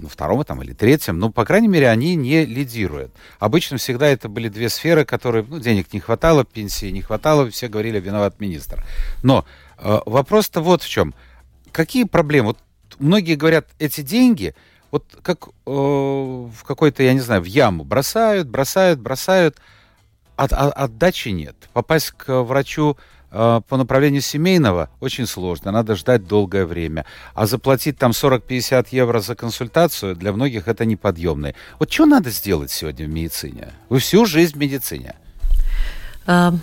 на 0.00 0.08
втором 0.08 0.44
там, 0.44 0.62
или 0.62 0.72
третьем, 0.72 1.18
но, 1.18 1.30
по 1.30 1.44
крайней 1.44 1.68
мере, 1.68 1.88
они 1.88 2.14
не 2.14 2.44
лидируют. 2.44 3.12
Обычно 3.38 3.76
всегда 3.76 4.08
это 4.08 4.28
были 4.28 4.48
две 4.48 4.68
сферы, 4.68 5.04
которые, 5.04 5.44
ну, 5.48 5.58
денег 5.58 5.92
не 5.92 6.00
хватало, 6.00 6.44
пенсии 6.44 6.90
не 6.90 7.02
хватало, 7.02 7.50
все 7.50 7.68
говорили, 7.68 8.00
виноват 8.00 8.40
министр. 8.40 8.84
Но 9.22 9.44
э, 9.78 9.98
вопрос-то 10.06 10.60
вот 10.60 10.82
в 10.82 10.88
чем. 10.88 11.14
Какие 11.72 12.04
проблемы? 12.04 12.48
Вот 12.48 12.58
многие 12.98 13.34
говорят, 13.34 13.68
эти 13.78 14.00
деньги, 14.00 14.54
вот 14.90 15.04
как 15.22 15.48
э, 15.48 15.50
в 15.70 16.64
какой-то, 16.66 17.02
я 17.02 17.12
не 17.12 17.20
знаю, 17.20 17.42
в 17.42 17.46
яму 17.46 17.84
бросают, 17.84 18.48
бросают, 18.48 19.00
бросают, 19.00 19.56
от, 20.36 20.52
от, 20.52 20.72
отдачи 20.74 21.28
нет. 21.28 21.56
Попасть 21.72 22.12
к 22.12 22.42
врачу 22.42 22.96
по 23.30 23.76
направлению 23.76 24.22
семейного 24.22 24.90
очень 25.00 25.26
сложно, 25.26 25.70
надо 25.70 25.94
ждать 25.94 26.26
долгое 26.26 26.66
время. 26.66 27.04
А 27.34 27.46
заплатить 27.46 27.98
там 27.98 28.10
40-50 28.10 28.88
евро 28.90 29.20
за 29.20 29.34
консультацию 29.34 30.16
для 30.16 30.32
многих 30.32 30.68
это 30.68 30.84
неподъемное. 30.84 31.54
Вот 31.78 31.92
что 31.92 32.06
надо 32.06 32.30
сделать 32.30 32.70
сегодня 32.70 33.06
в 33.06 33.08
медицине? 33.08 33.72
Вы 33.88 34.00
всю 34.00 34.26
жизнь 34.26 34.54
в 34.54 34.58
медицине. 34.58 35.14
А, 36.26 36.54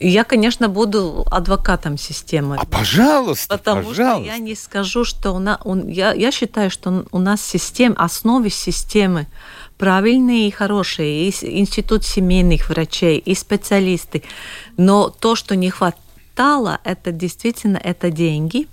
я, 0.00 0.24
конечно, 0.24 0.68
буду 0.68 1.26
адвокатом 1.30 1.98
системы. 1.98 2.56
А 2.58 2.64
пожалуйста, 2.64 3.58
потому 3.58 3.88
пожалуйста. 3.88 4.24
что 4.24 4.32
я 4.32 4.38
не 4.38 4.54
скажу, 4.54 5.04
что 5.04 5.32
у 5.32 5.38
нас, 5.38 5.60
я, 5.86 6.12
я 6.12 6.32
считаю, 6.32 6.70
что 6.70 7.04
у 7.12 7.18
нас 7.18 7.42
система, 7.42 7.96
основе 7.96 8.48
системы 8.48 9.26
правильные 9.80 10.48
и 10.48 10.50
хорошие, 10.50 11.28
и 11.28 11.58
институт 11.58 12.04
семейных 12.04 12.68
врачей, 12.68 13.16
и 13.16 13.34
специалисты. 13.34 14.22
Но 14.76 15.08
то, 15.08 15.34
что 15.34 15.56
не 15.56 15.70
хватало, 15.70 16.78
это 16.84 17.12
действительно 17.12 17.78
это 17.78 18.10
деньги. 18.10 18.68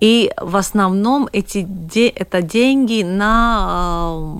И 0.00 0.30
в 0.36 0.56
основном 0.56 1.28
эти 1.32 1.66
де, 1.68 2.08
это 2.08 2.42
деньги 2.42 3.02
на 3.02 4.36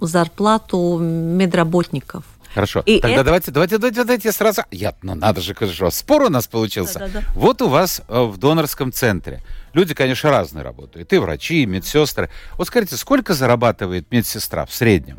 э, 0.00 0.06
зарплату 0.06 0.98
медработников. 0.98 2.24
Хорошо. 2.54 2.82
И 2.86 3.00
Тогда 3.00 3.16
это... 3.16 3.24
давайте, 3.24 3.50
давайте, 3.50 3.78
давайте, 3.78 4.04
давайте 4.04 4.32
сразу. 4.32 4.62
Я, 4.70 4.94
ну 5.02 5.14
надо 5.14 5.42
же, 5.42 5.54
хорошо. 5.54 5.90
Спор 5.90 6.22
у 6.22 6.28
нас 6.30 6.46
получился. 6.46 6.98
Да, 6.98 7.08
да, 7.08 7.20
да. 7.20 7.26
Вот 7.34 7.60
у 7.60 7.68
вас 7.68 8.00
э, 8.08 8.22
в 8.22 8.38
донорском 8.38 8.90
центре. 8.90 9.42
Люди, 9.74 9.92
конечно, 9.92 10.30
разные 10.30 10.62
работают. 10.62 11.12
И 11.12 11.18
врачи, 11.18 11.62
и 11.62 11.66
медсестры. 11.66 12.30
Вот 12.56 12.68
скажите, 12.68 12.96
сколько 12.96 13.34
зарабатывает 13.34 14.10
медсестра 14.12 14.64
в 14.64 14.72
среднем? 14.72 15.18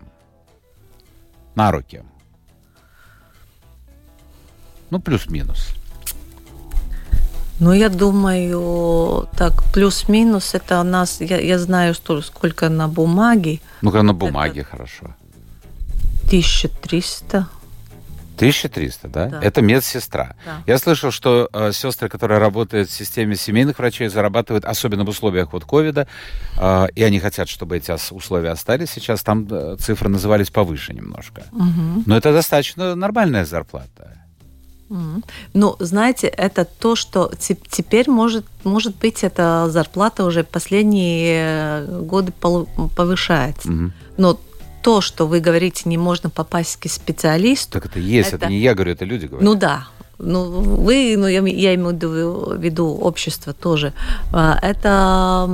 На 1.55 1.71
руки. 1.71 2.03
Ну, 4.89 4.99
плюс-минус. 4.99 5.75
Ну, 7.59 7.73
я 7.73 7.89
думаю, 7.89 9.29
так, 9.37 9.63
плюс-минус, 9.73 10.55
это 10.55 10.79
у 10.81 10.83
нас, 10.83 11.21
я, 11.21 11.39
я 11.39 11.59
знаю, 11.59 11.93
что 11.93 12.21
сколько 12.21 12.69
на 12.69 12.87
бумаге. 12.87 13.59
Ну-ка, 13.81 14.03
на 14.03 14.13
бумаге, 14.13 14.61
это... 14.61 14.69
хорошо. 14.69 15.15
1300. 16.27 17.47
1300, 18.35 19.07
да? 19.07 19.25
да? 19.27 19.39
Это 19.41 19.61
медсестра. 19.61 20.35
Да. 20.45 20.63
Я 20.67 20.77
слышал, 20.77 21.11
что 21.11 21.49
э, 21.51 21.71
сестры, 21.71 22.09
которые 22.09 22.39
работают 22.39 22.89
в 22.89 22.93
системе 22.93 23.35
семейных 23.35 23.79
врачей, 23.79 24.07
зарабатывают, 24.07 24.65
особенно 24.65 25.03
в 25.03 25.09
условиях 25.09 25.53
вот 25.53 25.65
ковида, 25.65 26.07
э, 26.57 26.87
и 26.95 27.03
они 27.03 27.19
хотят, 27.19 27.49
чтобы 27.49 27.77
эти 27.77 27.91
условия 28.13 28.51
остались. 28.51 28.91
Сейчас 28.91 29.23
там 29.23 29.47
э, 29.49 29.77
цифры 29.79 30.09
назывались 30.09 30.49
повыше 30.49 30.93
немножко. 30.93 31.43
Угу. 31.51 32.03
Но 32.05 32.17
это 32.17 32.33
достаточно 32.33 32.95
нормальная 32.95 33.45
зарплата. 33.45 34.25
Ну, 35.53 35.75
знаете, 35.79 36.27
это 36.27 36.65
то, 36.65 36.95
что 36.95 37.31
теперь 37.39 38.09
может, 38.09 38.45
может 38.63 38.95
быть, 38.97 39.23
эта 39.23 39.67
зарплата 39.69 40.23
уже 40.23 40.43
последние 40.43 41.85
э, 41.87 42.01
годы 42.01 42.31
повышается. 42.31 43.71
Угу. 43.71 43.91
Но 44.17 44.39
то, 44.85 45.01
что 45.01 45.25
вы 45.25 45.39
говорите, 45.39 45.89
не 45.89 45.97
можно 45.97 46.29
попасть 46.29 46.79
к 46.79 46.87
специалисту. 46.87 47.71
Так 47.71 47.87
это 47.87 47.97
есть, 47.97 48.27
это, 48.27 48.37
это 48.37 48.49
не 48.49 48.59
я 48.59 48.75
говорю, 48.75 48.91
это 48.91 49.03
люди 49.03 49.25
говорят. 49.25 49.43
Ну 49.43 49.55
да, 49.55 49.87
ну, 50.19 50.43
вы, 50.45 51.15
ну, 51.17 51.25
я, 51.25 51.41
я 51.41 51.73
имею 51.73 51.97
в 51.97 52.61
виду 52.61 52.89
общество 52.89 53.51
тоже. 53.53 53.93
А, 54.31 54.59
это 54.61 55.49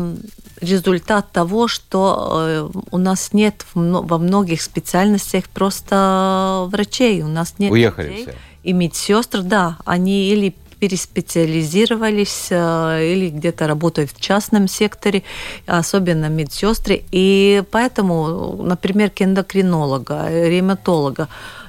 результат 0.60 1.32
того, 1.32 1.70
что 1.70 2.72
э, 2.74 2.80
у 2.92 2.98
нас 2.98 3.32
нет 3.32 3.66
во 3.74 4.18
многих 4.18 4.62
специальностях 4.62 5.48
просто 5.48 6.68
врачей. 6.70 7.22
У 7.22 7.30
нас 7.30 7.56
нет 7.58 7.72
Уехали 7.72 8.08
врачей. 8.08 8.24
все. 8.24 8.36
И 8.64 8.74
медсестры, 8.74 9.44
да, 9.44 9.78
они 9.86 10.30
или 10.30 10.54
переспециализировались 10.82 12.48
э, 12.50 13.14
или 13.14 13.30
где-то 13.30 13.68
работают 13.68 14.10
в 14.12 14.20
частном 14.20 14.68
секторе, 14.68 15.22
особенно 15.68 16.28
медсестры. 16.28 17.04
И 17.12 17.64
поэтому, 17.70 18.64
например, 18.64 19.12
к 19.12 19.22
эндокринолога, 19.22 20.28
ревматолога 20.30 21.28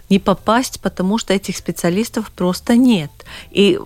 не 0.09 0.19
попасть, 0.19 0.81
потому 0.81 1.19
что 1.19 1.35
этих 1.35 1.59
специалистов 1.59 2.31
просто 2.31 2.77
нет. 2.77 3.11
И 3.51 3.79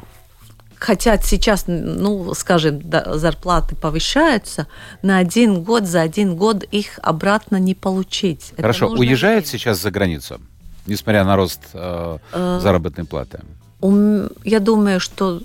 хотя 0.78 1.18
сейчас, 1.20 1.64
ну, 1.66 2.32
скажем, 2.34 2.80
зарплаты 3.14 3.74
повышаются, 3.74 4.68
на 5.02 5.18
один 5.18 5.64
год, 5.64 5.86
за 5.86 6.02
один 6.02 6.36
год 6.36 6.62
их 6.62 7.00
обратно 7.02 7.56
не 7.56 7.74
получить. 7.74 8.52
Хорошо, 8.56 8.90
уезжают 8.90 9.46
время. 9.46 9.58
сейчас 9.58 9.82
за 9.82 9.90
границу, 9.90 10.40
несмотря 10.86 11.24
на 11.24 11.34
рост 11.34 11.62
э, 11.72 12.18
э 12.32 12.60
заработной 12.62 13.04
платы? 13.04 13.40
Я 13.80 14.60
думаю, 14.60 15.00
что 15.00 15.40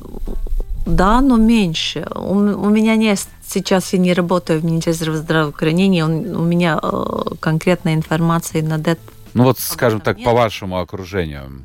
да, 0.86 1.22
но 1.22 1.38
меньше. 1.38 2.08
У, 2.16 2.36
у 2.36 2.70
меня 2.70 2.96
нет 2.96 3.20
сейчас 3.52 3.94
я 3.94 4.00
не 4.00 4.14
работаю 4.14 4.62
в 4.62 4.66
Министерстве 4.66 5.16
здравоохранения, 5.16 6.06
у 6.06 6.44
меня 6.44 6.80
э, 6.82 7.36
конкретной 7.40 7.94
информации 7.94 8.62
на 8.62 8.78
это. 8.78 9.00
Ну 9.34 9.44
вот, 9.44 9.60
скажем 9.60 10.02
так, 10.02 10.18
нет. 10.18 10.26
по 10.26 10.34
вашему 10.34 10.80
окружению. 10.80 11.64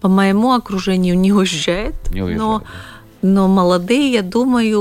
По 0.00 0.08
моему 0.08 0.52
окружению 0.52 1.18
не 1.18 1.32
уезжает, 1.32 1.94
не 2.12 2.22
уезжает 2.22 2.38
но, 2.40 2.62
но 3.22 3.48
молодые, 3.48 4.12
я 4.12 4.22
думаю, 4.22 4.80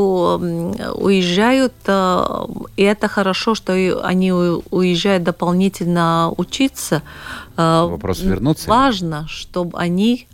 уезжают, 0.96 1.74
э, 1.88 2.46
и 2.78 2.84
это 2.84 3.08
хорошо, 3.08 3.56
что 3.56 3.74
они 4.04 4.32
уезжают 4.32 5.24
дополнительно 5.24 6.32
учиться. 6.38 7.02
Э, 7.58 7.88
Вопрос 7.90 8.20
вернуться? 8.22 8.70
Важно, 8.70 9.26
чтобы 9.28 9.78
они 9.78 10.28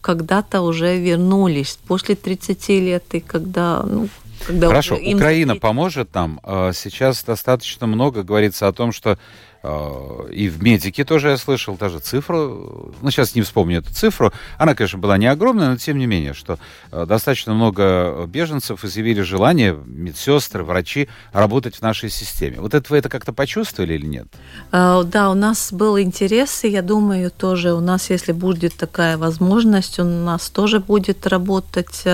когда-то 0.00 0.60
уже 0.60 0.98
вернулись 0.98 1.78
после 1.86 2.14
30 2.14 2.68
лет, 2.68 3.04
и 3.12 3.20
когда, 3.20 3.82
ну, 3.82 4.08
когда 4.46 4.68
Хорошо, 4.68 4.96
Украина 4.96 5.56
поможет 5.56 6.14
нам. 6.14 6.40
А, 6.42 6.72
сейчас 6.72 7.24
достаточно 7.24 7.86
много 7.86 8.22
говорится 8.22 8.68
о 8.68 8.72
том, 8.72 8.92
что 8.92 9.10
Э, 9.12 9.16
и 9.62 10.48
в 10.48 10.62
медике 10.62 11.04
тоже 11.04 11.30
я 11.30 11.36
слышал 11.36 11.76
даже 11.76 11.98
цифру, 11.98 12.94
ну 13.02 13.10
сейчас 13.10 13.34
не 13.34 13.42
вспомню 13.42 13.78
эту 13.78 13.92
цифру, 13.92 14.32
она, 14.56 14.74
конечно, 14.74 14.98
была 14.98 15.18
не 15.18 15.26
огромная, 15.26 15.70
но 15.70 15.76
тем 15.76 15.98
не 15.98 16.06
менее, 16.06 16.32
что 16.32 16.58
э, 16.92 17.06
достаточно 17.06 17.54
много 17.54 18.24
беженцев 18.26 18.84
изъявили 18.84 19.20
желание, 19.22 19.76
медсестры, 19.84 20.62
врачи, 20.62 21.08
работать 21.32 21.76
в 21.76 21.82
нашей 21.82 22.08
системе. 22.08 22.60
Вот 22.60 22.74
это 22.74 22.86
вы 22.88 22.98
это 22.98 23.08
как-то 23.08 23.32
почувствовали 23.32 23.94
или 23.94 24.06
нет? 24.06 24.28
Э, 24.70 25.02
да, 25.04 25.28
у 25.30 25.34
нас 25.34 25.72
был 25.72 25.98
интерес, 25.98 26.62
и 26.62 26.68
я 26.68 26.82
думаю, 26.82 27.32
тоже 27.32 27.72
у 27.72 27.80
нас, 27.80 28.10
если 28.10 28.30
будет 28.30 28.76
такая 28.76 29.18
возможность, 29.18 29.98
у 29.98 30.04
нас 30.04 30.50
тоже 30.50 30.78
будет 30.78 31.26
работать 31.26 32.04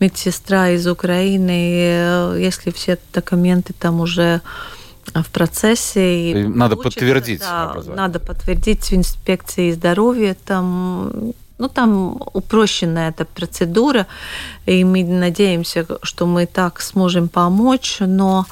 медсестра 0.00 0.70
из 0.70 0.86
Украины, 0.86 2.38
если 2.38 2.70
все 2.70 2.98
документы 3.12 3.74
там 3.74 4.00
уже 4.00 4.40
в 5.14 5.30
процессе. 5.30 6.30
И 6.30 6.46
надо 6.46 6.76
подтвердить 6.76 7.40
да, 7.40 7.76
Надо 7.86 8.20
подтвердить 8.20 8.90
в 8.90 8.92
инспекции 8.92 9.72
здоровья. 9.72 10.36
Там, 10.44 11.32
ну, 11.58 11.68
там 11.68 12.20
упрощенная 12.32 13.10
эта 13.10 13.24
процедура, 13.24 14.06
и 14.66 14.84
мы 14.84 15.04
надеемся, 15.04 15.86
что 16.02 16.26
мы 16.26 16.46
так 16.46 16.80
сможем 16.80 17.28
помочь, 17.28 17.98
но 18.00 18.46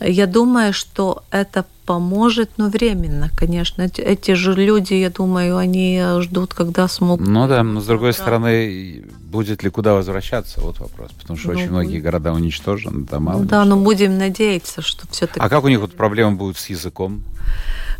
я 0.00 0.26
думаю, 0.26 0.72
что 0.72 1.24
это 1.30 1.64
поможет, 1.86 2.50
но 2.56 2.68
временно, 2.68 3.30
конечно. 3.36 3.82
Эти, 3.82 4.32
же 4.32 4.54
люди, 4.54 4.94
я 4.94 5.10
думаю, 5.10 5.56
они 5.56 6.02
ждут, 6.20 6.54
когда 6.54 6.88
смогут. 6.88 7.26
Ну 7.26 7.46
да, 7.46 7.62
но 7.62 7.80
с 7.80 7.86
другой 7.86 8.12
да. 8.12 8.18
стороны, 8.18 9.04
будет 9.20 9.62
ли 9.62 9.70
куда 9.70 9.94
возвращаться, 9.94 10.60
вот 10.60 10.78
вопрос. 10.80 11.10
Потому 11.20 11.38
что 11.38 11.52
ну, 11.52 11.58
очень 11.58 11.70
многие 11.70 12.00
города 12.00 12.32
уничтожены, 12.32 13.04
дома. 13.04 13.34
Ну, 13.34 13.44
да, 13.44 13.64
но 13.64 13.76
будем 13.76 14.18
надеяться, 14.18 14.82
что 14.82 15.06
все-таки. 15.10 15.40
А 15.40 15.48
как 15.48 15.64
у 15.64 15.68
них 15.68 15.80
вот 15.80 15.94
проблемы 15.94 16.36
будут 16.36 16.58
с 16.58 16.70
языком? 16.70 17.22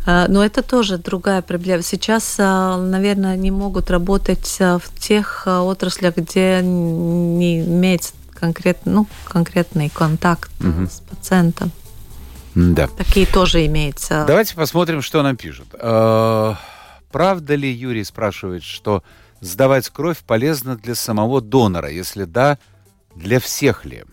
А, 0.05 0.27
но 0.27 0.43
это 0.45 0.61
тоже 0.61 0.97
другая 0.97 1.41
проблема. 1.41 1.81
Сейчас, 1.81 2.35
а, 2.39 2.77
наверное, 2.77 3.35
не 3.35 3.51
могут 3.51 3.89
работать 3.89 4.57
а, 4.59 4.79
в 4.79 4.89
тех 4.99 5.47
отраслях, 5.47 6.17
где 6.17 6.61
не 6.61 7.61
имеется 7.61 8.13
конкрет, 8.45 8.77
ну, 8.85 9.07
конкретный 9.27 9.89
контакт 9.89 10.51
угу. 10.59 10.85
с 10.85 11.01
пациентом. 11.01 11.71
Да. 12.53 12.87
Такие 12.87 13.25
тоже 13.25 13.65
имеются. 13.65 14.23
Давайте 14.27 14.55
посмотрим, 14.55 15.01
что 15.01 15.23
нам 15.23 15.35
пишут. 15.35 15.67
А, 15.73 16.57
правда 17.11 17.55
ли, 17.55 17.71
Юрий 17.71 18.03
спрашивает, 18.03 18.63
что 18.63 19.03
сдавать 19.41 19.89
кровь 19.89 20.19
полезно 20.19 20.77
для 20.77 20.95
самого 20.95 21.41
донора? 21.41 21.89
Если 21.89 22.23
да, 22.25 22.57
для 23.15 23.39
всех 23.39 23.83
ли? 23.83 24.05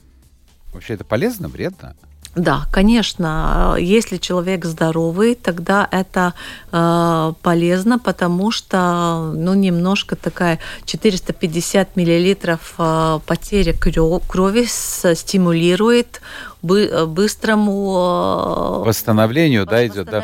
Вообще 0.73 0.95
это 0.95 1.05
полезно, 1.05 1.49
вредно? 1.49 1.95
Да, 2.35 2.67
конечно, 2.73 3.77
если 3.79 4.17
человек 4.17 4.65
здоровый, 4.65 5.35
тогда 5.35 5.87
это 5.91 6.33
э, 6.73 7.33
полезно, 7.43 7.99
потому 7.99 8.51
что 8.51 9.33
ну, 9.37 9.53
немножко 9.53 10.17
такая 10.17 10.59
450 10.87 11.95
миллилитров 11.95 12.75
э, 12.79 13.21
потеря 13.27 13.75
крови 13.75 14.65
стимулирует 14.67 16.23
бы, 16.63 17.07
быстрому 17.07 18.81
э, 18.81 18.89
восстановлению, 18.89 19.67
да, 19.67 19.87
идет, 19.87 20.07
да, 20.07 20.23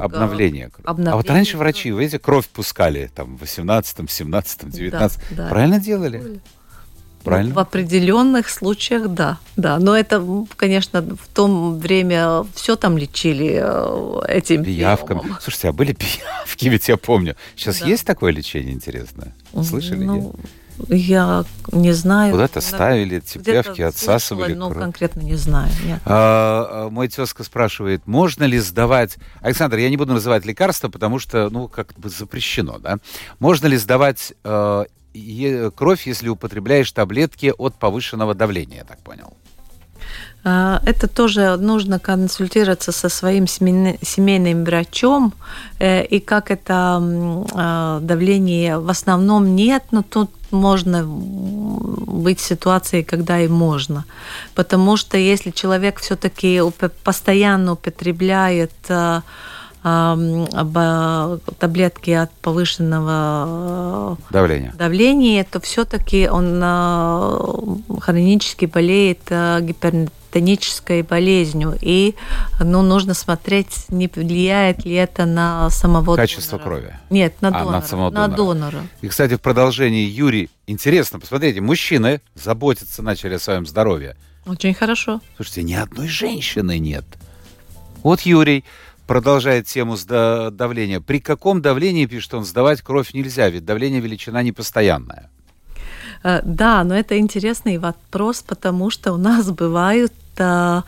обновление. 0.00 0.70
обновление. 0.84 1.12
А 1.12 1.16
вот 1.16 1.30
раньше 1.30 1.58
врачи, 1.58 1.92
вы 1.92 2.00
видите, 2.00 2.18
кровь 2.18 2.48
пускали 2.48 3.08
там 3.14 3.36
в 3.36 3.42
18, 3.42 4.10
17, 4.10 4.68
19. 4.68 5.20
Да, 5.30 5.36
да. 5.36 5.48
Правильно 5.48 5.78
делали? 5.78 6.40
Правильно? 7.24 7.54
В 7.54 7.58
определенных 7.58 8.48
случаях, 8.48 9.08
да, 9.08 9.38
да. 9.56 9.78
Но 9.78 9.96
это, 9.96 10.24
конечно, 10.56 11.02
в 11.02 11.28
то 11.34 11.70
время 11.72 12.44
все 12.54 12.76
там 12.76 12.96
лечили 12.96 13.60
э, 13.62 14.20
этим 14.28 14.64
пиявками. 14.64 15.18
Приемом. 15.18 15.38
Слушайте, 15.40 15.68
а 15.68 15.72
были 15.72 15.92
пиявки, 15.92 16.68
ведь 16.68 16.88
я 16.88 16.96
помню. 16.96 17.36
Сейчас 17.56 17.80
да. 17.80 17.86
есть 17.86 18.06
такое 18.06 18.32
лечение 18.32 18.72
интересное? 18.72 19.34
Слышали? 19.62 20.04
Ну, 20.04 20.14
нет? 20.16 20.34
Я 20.88 21.44
не 21.72 21.92
знаю. 21.92 22.32
Куда-то 22.32 22.60
ставили 22.60 23.18
эти 23.18 23.38
пиявки, 23.38 23.82
отсасывали 23.82 24.54
Ну, 24.54 24.70
конкретно 24.70 25.20
не 25.20 25.36
знаю. 25.36 25.70
Нет. 25.84 26.00
А, 26.04 26.86
а, 26.86 26.90
мой 26.90 27.08
тезка 27.08 27.44
спрашивает, 27.44 28.06
можно 28.06 28.44
ли 28.44 28.58
сдавать... 28.58 29.16
Александр, 29.40 29.78
я 29.78 29.90
не 29.90 29.96
буду 29.96 30.14
называть 30.14 30.44
лекарства, 30.46 30.88
потому 30.88 31.18
что, 31.18 31.50
ну, 31.50 31.68
как 31.68 31.92
бы 31.98 32.08
запрещено, 32.08 32.78
да? 32.78 32.98
Можно 33.38 33.66
ли 33.66 33.76
сдавать 33.76 34.32
э, 34.42 34.84
кровь, 35.74 36.06
если 36.06 36.28
употребляешь 36.28 36.92
таблетки 36.92 37.52
от 37.56 37.74
повышенного 37.74 38.34
давления, 38.34 38.78
я 38.78 38.84
так 38.84 38.98
понял. 38.98 39.34
А, 40.42 40.80
это 40.86 41.06
тоже 41.06 41.56
нужно 41.56 41.98
консультироваться 41.98 42.92
со 42.92 43.08
своим 43.08 43.46
семейным 43.46 44.64
врачом. 44.64 45.34
Э, 45.78 46.04
и 46.04 46.20
как 46.20 46.50
это 46.50 46.98
а, 47.54 48.00
давление 48.00 48.78
в 48.78 48.88
основном 48.88 49.54
нет, 49.54 49.84
но 49.90 50.02
тут 50.02 50.30
можно 50.50 51.04
быть 51.06 52.40
ситуацией, 52.40 53.04
когда 53.04 53.40
и 53.40 53.48
можно. 53.48 54.04
Потому 54.54 54.96
что 54.96 55.16
если 55.18 55.50
человек 55.50 56.00
все-таки 56.00 56.60
постоянно 57.04 57.72
употребляет 57.72 58.72
а, 59.82 61.38
таблетки 61.58 62.10
от 62.10 62.30
повышенного 62.32 64.18
давления, 64.30 64.72
давления 64.76 65.44
то 65.44 65.60
все-таки 65.60 66.28
он 66.28 66.60
хронически 68.00 68.66
болеет 68.66 69.20
гипер 69.28 70.10
тонической 70.30 71.02
болезнью. 71.02 71.76
И 71.80 72.14
ну, 72.60 72.82
нужно 72.82 73.14
смотреть, 73.14 73.86
не 73.88 74.08
влияет 74.08 74.84
ли 74.84 74.94
это 74.94 75.26
на 75.26 75.70
самого 75.70 76.16
Качество 76.16 76.58
донора. 76.58 76.80
крови? 76.80 76.98
Нет, 77.10 77.34
на 77.40 77.48
а, 77.48 77.52
донора. 77.52 77.70
На, 77.72 77.82
самого 77.82 78.10
на 78.10 78.28
донора. 78.28 78.54
донора. 78.54 78.82
И, 79.02 79.08
кстати, 79.08 79.34
в 79.34 79.40
продолжении, 79.40 80.04
Юрий, 80.04 80.50
интересно, 80.66 81.20
посмотрите, 81.20 81.60
мужчины 81.60 82.20
заботиться 82.34 83.02
начали 83.02 83.34
о 83.34 83.38
своем 83.38 83.66
здоровье. 83.66 84.16
Очень 84.46 84.74
хорошо. 84.74 85.20
Слушайте, 85.36 85.62
ни 85.64 85.74
одной 85.74 86.08
женщины 86.08 86.78
нет. 86.78 87.04
Вот 88.02 88.22
Юрий 88.22 88.64
продолжает 89.10 89.66
тему 89.66 89.96
давления. 90.52 91.00
При 91.00 91.18
каком 91.18 91.60
давлении, 91.60 92.06
пишет 92.06 92.34
он, 92.34 92.44
сдавать 92.44 92.80
кровь 92.80 93.12
нельзя, 93.12 93.50
ведь 93.50 93.64
давление 93.64 94.00
величина 94.00 94.44
непостоянная. 94.44 95.28
Э, 96.22 96.40
да, 96.44 96.84
но 96.84 96.94
это 96.94 97.18
интересный 97.18 97.78
вопрос, 97.78 98.42
потому 98.42 98.90
что 98.90 99.12
у 99.12 99.16
нас 99.16 99.50
бывают 99.50 100.12
э, 100.38 100.82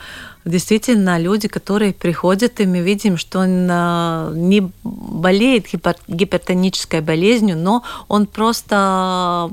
действительно 0.45 1.19
люди, 1.19 1.49
которые 1.49 1.93
приходят, 1.93 2.61
и 2.61 2.67
мы 2.67 2.79
видим, 2.83 3.17
что 3.17 3.41
он 3.41 3.69
э, 3.69 4.33
не 4.37 4.71
болеет 4.85 5.67
гипертонической 6.07 7.01
болезнью, 7.01 7.57
но 7.57 7.83
он 8.07 8.27
просто 8.27 9.51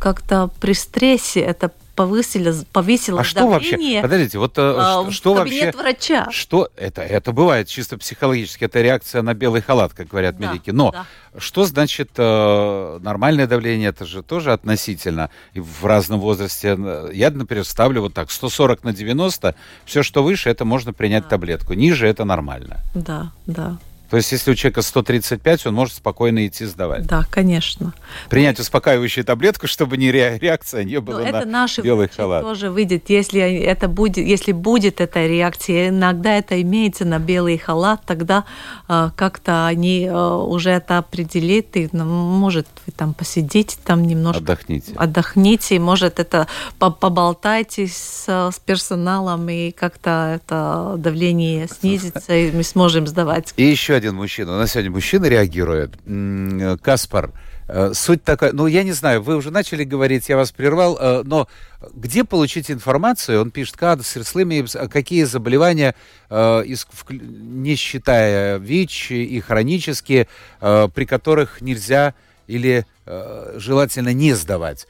как-то 0.00 0.50
при 0.60 0.74
стрессе 0.74 1.40
это 1.40 1.70
повысили, 2.00 2.54
повысило 2.72 3.20
а 3.20 3.24
что 3.24 3.46
вообще? 3.46 4.00
Подождите, 4.00 4.38
вот 4.38 4.54
а, 4.56 5.10
что 5.10 5.34
вообще? 5.34 5.70
врача. 5.70 6.28
Что 6.30 6.70
это? 6.74 7.02
Это 7.02 7.32
бывает 7.32 7.68
чисто 7.68 7.98
психологически, 7.98 8.64
это 8.64 8.80
реакция 8.80 9.20
на 9.20 9.34
белый 9.34 9.60
халат, 9.60 9.92
как 9.92 10.08
говорят 10.08 10.38
да, 10.38 10.50
медики. 10.50 10.70
Но 10.70 10.92
да. 10.92 11.04
что 11.36 11.66
значит 11.66 12.12
э, 12.16 12.98
нормальное 13.02 13.46
давление? 13.46 13.90
Это 13.90 14.06
же 14.06 14.22
тоже 14.22 14.54
относительно 14.54 15.28
и 15.52 15.60
в 15.60 15.84
разном 15.84 16.20
возрасте. 16.20 16.78
Я, 17.12 17.30
например, 17.30 17.66
ставлю 17.66 18.00
вот 18.00 18.14
так: 18.14 18.30
140 18.30 18.82
на 18.82 18.94
90. 18.94 19.54
Все, 19.84 20.02
что 20.02 20.22
выше, 20.22 20.48
это 20.48 20.64
можно 20.64 20.94
принять 20.94 21.24
да. 21.24 21.28
таблетку. 21.28 21.74
Ниже 21.74 22.08
это 22.08 22.24
нормально. 22.24 22.80
Да, 22.94 23.30
да. 23.44 23.76
То 24.10 24.16
есть, 24.16 24.32
если 24.32 24.50
у 24.50 24.54
человека 24.56 24.82
135, 24.82 25.66
он 25.66 25.74
может 25.74 25.94
спокойно 25.94 26.44
идти 26.44 26.64
сдавать. 26.66 27.06
Да, 27.06 27.24
конечно. 27.30 27.94
Принять 28.28 28.58
успокаивающую 28.58 29.24
таблетку, 29.24 29.68
чтобы 29.68 29.96
не 29.96 30.10
реакция 30.10 30.82
не 30.82 31.00
была 31.00 31.20
Но 31.20 31.24
на 31.24 31.28
это 31.28 31.46
наши 31.46 31.80
белый 31.80 32.08
халат. 32.08 32.42
тоже 32.42 32.70
выйдет, 32.70 33.08
если 33.08 33.40
это 33.40 33.86
будет, 33.86 34.18
если 34.18 34.50
будет 34.50 35.00
эта 35.00 35.26
реакция, 35.26 35.90
иногда 35.90 36.36
это 36.36 36.60
имеется 36.60 37.04
на 37.04 37.20
белый 37.20 37.56
халат, 37.56 38.02
тогда 38.04 38.44
э, 38.88 39.10
как-то 39.14 39.66
они 39.66 40.06
э, 40.06 40.12
уже 40.12 40.70
это 40.70 40.98
определят, 40.98 41.76
и 41.76 41.88
ну, 41.92 42.04
может 42.04 42.66
вы 42.86 42.92
там 42.92 43.14
посидите, 43.14 43.76
там 43.84 44.02
немножко 44.02 44.40
отдохните, 44.40 44.92
отдохните, 44.96 45.78
может 45.78 46.18
это 46.18 46.48
поболтайте 46.80 47.86
с, 47.86 48.24
с 48.26 48.58
персоналом 48.64 49.48
и 49.48 49.70
как-то 49.70 50.32
это 50.34 50.96
давление 50.98 51.68
снизится, 51.68 52.34
и 52.34 52.50
мы 52.50 52.64
сможем 52.64 53.06
сдавать. 53.06 53.54
И 53.56 53.64
еще 53.64 53.99
один 54.00 54.14
мужчина. 54.14 54.54
У 54.54 54.56
нас 54.56 54.72
сегодня 54.72 54.90
мужчина 54.90 55.26
реагирует. 55.26 55.92
Каспар, 56.82 57.32
э, 57.68 57.92
суть 57.94 58.24
такая, 58.24 58.52
ну, 58.52 58.66
я 58.66 58.82
не 58.82 58.92
знаю, 58.92 59.22
вы 59.22 59.36
уже 59.36 59.50
начали 59.50 59.84
говорить, 59.84 60.28
я 60.30 60.36
вас 60.36 60.52
прервал, 60.52 60.96
э, 60.98 61.22
но 61.24 61.48
где 61.94 62.24
получить 62.24 62.70
информацию? 62.70 63.42
Он 63.42 63.50
пишет, 63.50 63.76
как 63.76 64.00
какие 64.90 65.24
заболевания, 65.24 65.94
э, 66.30 66.64
не 67.10 67.76
считая 67.76 68.58
ВИЧ 68.58 69.10
и 69.12 69.40
хронические, 69.40 70.28
при 70.60 71.04
которых 71.04 71.60
нельзя 71.60 72.14
или 72.46 72.86
желательно 73.56 74.12
не 74.12 74.34
сдавать 74.34 74.86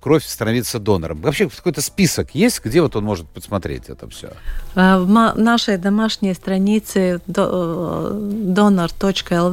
кровь, 0.00 0.24
становиться 0.24 0.78
донором. 0.78 1.20
Вообще 1.20 1.48
какой-то 1.48 1.82
список 1.82 2.34
есть, 2.34 2.64
где 2.64 2.80
вот 2.80 2.96
он 2.96 3.04
может 3.04 3.28
посмотреть 3.28 3.88
это 3.88 4.08
все? 4.08 4.30
Э, 4.74 4.98
в 4.98 5.06
нашей 5.36 5.76
домашней 5.76 6.34
странице 6.34 7.20
donor.lv 7.26 8.86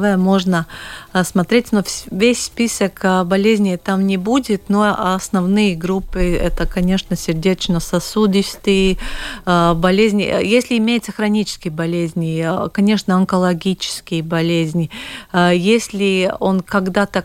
э, 0.04 0.16
можно 0.16 0.66
э, 1.12 1.24
смотреть, 1.24 1.72
но 1.72 1.82
весь 2.10 2.44
список 2.44 3.04
болезней 3.26 3.76
там 3.76 4.06
не 4.06 4.16
будет, 4.16 4.68
но 4.68 5.14
основные 5.14 5.74
группы 5.76 6.20
это, 6.20 6.66
конечно, 6.66 7.16
сердечно-сосудистые 7.16 8.96
болезни. 9.44 10.22
Если 10.22 10.78
имеются 10.78 11.12
хронические 11.12 11.72
болезни, 11.72 12.46
конечно, 12.72 13.16
онкологические 13.16 14.22
болезни. 14.22 14.90
Если 15.34 16.32
он 16.38 16.60
когда-то 16.60 17.24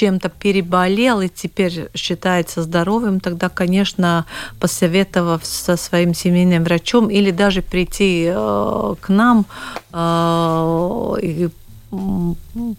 чем-то 0.00 0.30
переболел 0.30 1.20
и 1.20 1.28
теперь 1.28 1.90
считается 1.94 2.62
здоровым, 2.62 3.20
тогда, 3.20 3.50
конечно, 3.50 4.24
посоветовав 4.58 5.44
со 5.44 5.76
своим 5.76 6.14
семейным 6.14 6.64
врачом 6.64 7.10
или 7.10 7.30
даже 7.30 7.60
прийти 7.60 8.30
э, 8.32 8.94
к 8.98 9.08
нам 9.10 9.44
э, 9.92 11.16
и 11.22 11.48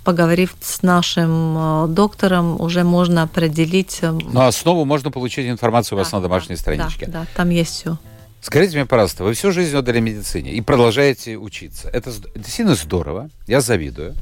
поговорив 0.04 0.56
с 0.62 0.82
нашим 0.82 1.58
э, 1.58 1.88
доктором, 1.90 2.60
уже 2.60 2.84
можно 2.84 3.22
определить. 3.22 4.00
Э, 4.02 4.18
Но 4.34 4.48
основу 4.48 4.84
можно 4.86 5.12
получить 5.12 5.48
информацию 5.48 5.98
да, 5.98 6.02
у 6.02 6.04
вас 6.04 6.12
на 6.12 6.22
домашней 6.22 6.56
да, 6.56 6.62
страничке. 6.62 7.06
Да, 7.06 7.12
да, 7.12 7.28
там 7.36 7.52
есть 7.52 7.72
все. 7.72 7.98
Скажите 8.42 8.78
мне, 8.78 8.88
пожалуйста, 8.88 9.24
вы 9.24 9.34
всю 9.34 9.52
жизнь 9.52 9.78
отдали 9.78 10.00
медицине 10.00 10.54
и 10.54 10.62
продолжаете 10.62 11.38
учиться. 11.38 11.88
Это 11.90 12.12
действительно 12.34 12.74
здорово, 12.74 13.30
я 13.46 13.62
завидую. 13.62 14.16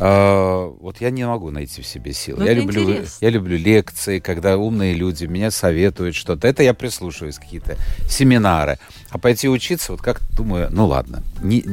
А, 0.00 0.68
вот 0.80 1.00
я 1.00 1.10
не 1.10 1.26
могу 1.26 1.50
найти 1.50 1.82
в 1.82 1.86
себе 1.86 2.12
силы. 2.12 2.44
я 2.44 2.54
люблю, 2.54 3.04
я 3.20 3.30
люблю 3.30 3.56
лекции, 3.56 4.20
когда 4.20 4.56
умные 4.56 4.94
люди 4.94 5.24
меня 5.24 5.50
советуют 5.50 6.14
что-то. 6.14 6.46
Это 6.46 6.62
я 6.62 6.74
прислушиваюсь, 6.74 7.38
какие-то 7.38 7.76
семинары. 8.08 8.78
А 9.10 9.18
пойти 9.18 9.48
учиться, 9.48 9.92
вот 9.92 10.00
как 10.00 10.20
думаю, 10.30 10.68
ну 10.70 10.86
ладно, 10.86 11.22
не, 11.42 11.64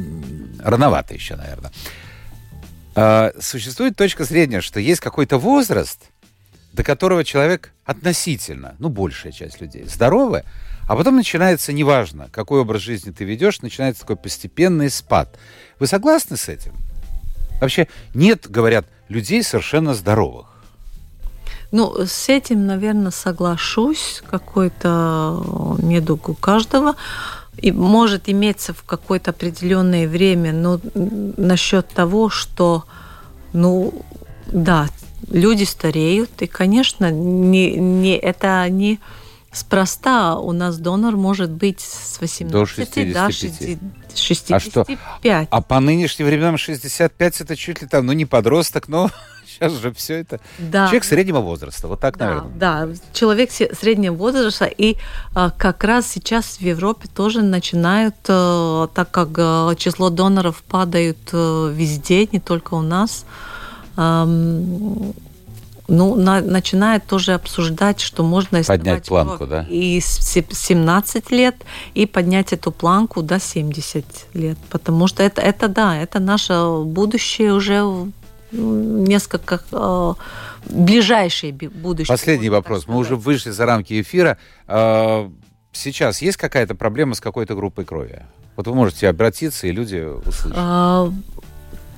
рановато 0.60 1.14
еще, 1.14 1.36
наверное. 1.36 1.72
А, 2.96 3.32
существует 3.40 3.96
точка 3.96 4.24
зрения, 4.24 4.62
что 4.62 4.80
есть 4.80 5.02
какой-то 5.02 5.38
возраст, 5.38 6.00
до 6.74 6.84
которого 6.84 7.24
человек 7.24 7.74
относительно, 7.86 8.76
ну, 8.80 8.90
большая 8.90 9.32
часть 9.32 9.62
людей, 9.62 9.84
здоровы, 9.86 10.44
а 10.88 10.96
потом 10.96 11.16
начинается, 11.16 11.74
неважно, 11.74 12.30
какой 12.32 12.62
образ 12.62 12.82
жизни 12.82 13.12
ты 13.12 13.24
ведешь, 13.24 13.62
начинается 13.62 14.02
такой 14.02 14.18
постепенный 14.18 14.90
спад. 14.90 15.38
Вы 15.80 15.88
согласны 15.88 16.38
с 16.38 16.48
этим? 16.48 16.74
Вообще 17.62 17.88
нет, 18.14 18.50
говорят, 18.50 18.86
людей 19.10 19.44
совершенно 19.44 19.94
здоровых. 19.94 20.48
Ну, 21.72 22.06
с 22.06 22.30
этим, 22.30 22.66
наверное, 22.66 23.12
соглашусь. 23.12 24.22
Какой-то 24.30 25.76
недуг 25.82 26.30
у 26.30 26.34
каждого. 26.34 26.96
И 27.58 27.72
может 27.72 28.30
иметься 28.30 28.74
в 28.74 28.84
какое-то 28.84 29.32
определенное 29.32 30.08
время, 30.08 30.54
но 30.54 30.80
насчет 30.94 31.88
того, 31.88 32.30
что, 32.30 32.84
ну, 33.54 33.94
да, 34.48 34.88
люди 35.30 35.64
стареют, 35.64 36.42
и, 36.42 36.48
конечно, 36.48 37.10
не, 37.12 37.76
не, 37.76 38.18
это 38.18 38.68
не 38.70 39.00
спроста. 39.52 40.38
У 40.38 40.52
нас 40.52 40.78
донор 40.78 41.16
может 41.16 41.50
быть 41.50 41.80
с 41.80 42.20
18 42.20 42.52
до 42.52 42.66
65. 42.66 43.14
до 43.14 43.32
60, 43.32 43.80
65. 44.18 44.56
А, 44.56 44.60
что? 44.60 45.48
а 45.50 45.62
по 45.62 45.80
нынешним 45.80 46.28
временам 46.28 46.58
65 46.58 47.42
это 47.42 47.56
чуть 47.56 47.82
ли 47.82 47.88
там, 47.88 48.06
ну 48.06 48.14
не 48.14 48.26
подросток, 48.26 48.88
но 48.88 49.10
сейчас 49.46 49.74
же 49.74 49.94
все 49.94 50.16
это... 50.16 50.40
Да. 50.60 50.86
Человек 50.88 51.04
среднего 51.04 51.40
возраста, 51.40 51.88
вот 51.88 52.00
так, 52.00 52.18
да, 52.18 52.26
наверное. 52.26 52.54
Да, 52.56 52.90
человек 53.14 53.52
среднего 53.52 54.14
возраста, 54.14 54.66
и 54.66 54.98
а, 55.34 55.50
как 55.52 55.84
раз 55.84 56.08
сейчас 56.08 56.58
в 56.58 56.62
Европе 56.62 57.08
тоже 57.14 57.42
начинают, 57.42 58.16
а, 58.28 58.88
так 58.88 59.12
как 59.12 59.30
а, 59.38 59.76
число 59.76 60.10
доноров 60.10 60.64
падает 60.64 61.18
а, 61.34 61.70
везде, 61.70 62.28
не 62.28 62.40
только 62.40 62.74
у 62.74 62.82
нас, 62.82 63.26
ну, 65.88 66.16
на, 66.16 66.42
начинает 66.42 67.06
тоже 67.06 67.34
обсуждать, 67.34 68.00
что 68.00 68.24
можно 68.24 68.64
поднять 68.64 69.08
планку, 69.08 69.46
да? 69.46 69.66
И 69.70 70.00
17 70.02 71.32
лет, 71.32 71.56
и 71.94 72.06
поднять 72.06 72.54
эту 72.54 72.72
планку 72.72 73.22
до 73.22 73.40
70 73.40 74.06
лет. 74.34 74.58
Потому 74.70 75.08
что 75.08 75.24
это, 75.24 75.42
это 75.42 75.68
да, 75.68 75.98
это 75.98 76.20
наше 76.20 76.84
будущее 76.84 77.54
уже 77.54 78.12
несколько 78.52 79.62
э, 79.72 80.14
ближайшее 80.70 81.54
будущее. 81.54 82.08
Последний 82.08 82.50
вопрос. 82.50 82.88
Мы 82.88 82.98
уже 82.98 83.16
вышли 83.16 83.52
за 83.52 83.66
рамки 83.66 84.02
эфира. 84.02 84.38
Э, 84.68 85.30
сейчас 85.72 86.22
есть 86.22 86.38
какая-то 86.38 86.76
проблема 86.76 87.16
с 87.16 87.22
какой-то 87.22 87.56
группой 87.56 87.86
крови? 87.86 88.24
Вот 88.56 88.68
вы 88.68 88.76
можете 88.76 89.10
обратиться, 89.10 89.68
и 89.68 89.72
люди 89.72 90.08
услышат. 90.26 90.54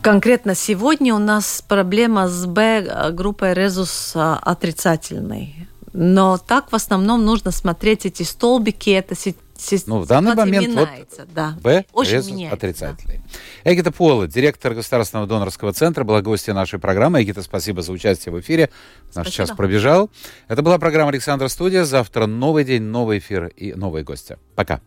Конкретно 0.08 0.56
сегодня 0.56 1.14
у 1.14 1.18
нас 1.18 1.62
проблема 1.68 2.30
с 2.30 2.46
Б 2.46 3.12
группой 3.12 3.54
резус 3.54 4.14
отрицательной. 4.16 5.68
Но 5.92 6.38
так 6.38 6.72
в 6.72 6.76
основном 6.76 7.26
нужно 7.26 7.52
смотреть 7.52 8.06
эти 8.06 8.24
столбики, 8.24 8.90
это 8.92 9.16
ну, 9.86 10.00
в 10.00 10.08
данный 10.08 10.34
момент 10.34 10.76
вот 10.76 11.28
да. 11.34 11.58
Б 11.62 11.84
Очень 11.92 12.48
отрицательный. 12.48 13.18
Да. 13.64 13.74
Эгита 13.74 13.92
Пола, 13.92 14.30
директор 14.30 14.74
Государственного 14.74 15.28
донорского 15.28 15.74
центра, 15.74 16.06
была 16.06 16.22
гостья 16.22 16.54
нашей 16.54 16.80
программы. 16.80 17.22
Эгита, 17.22 17.42
спасибо 17.42 17.82
за 17.82 17.92
участие 17.92 18.32
в 18.32 18.40
эфире. 18.40 18.70
Наш 19.14 19.28
спасибо. 19.28 19.48
час 19.48 19.58
пробежал. 19.58 20.10
Это 20.48 20.62
была 20.62 20.78
программа 20.78 21.10
«Александр 21.10 21.50
Студия». 21.50 21.84
Завтра 21.84 22.28
новый 22.28 22.64
день, 22.64 22.84
новый 22.84 23.18
эфир 23.18 23.48
и 23.58 23.74
новые 23.74 24.06
гости. 24.06 24.38
Пока. 24.56 24.80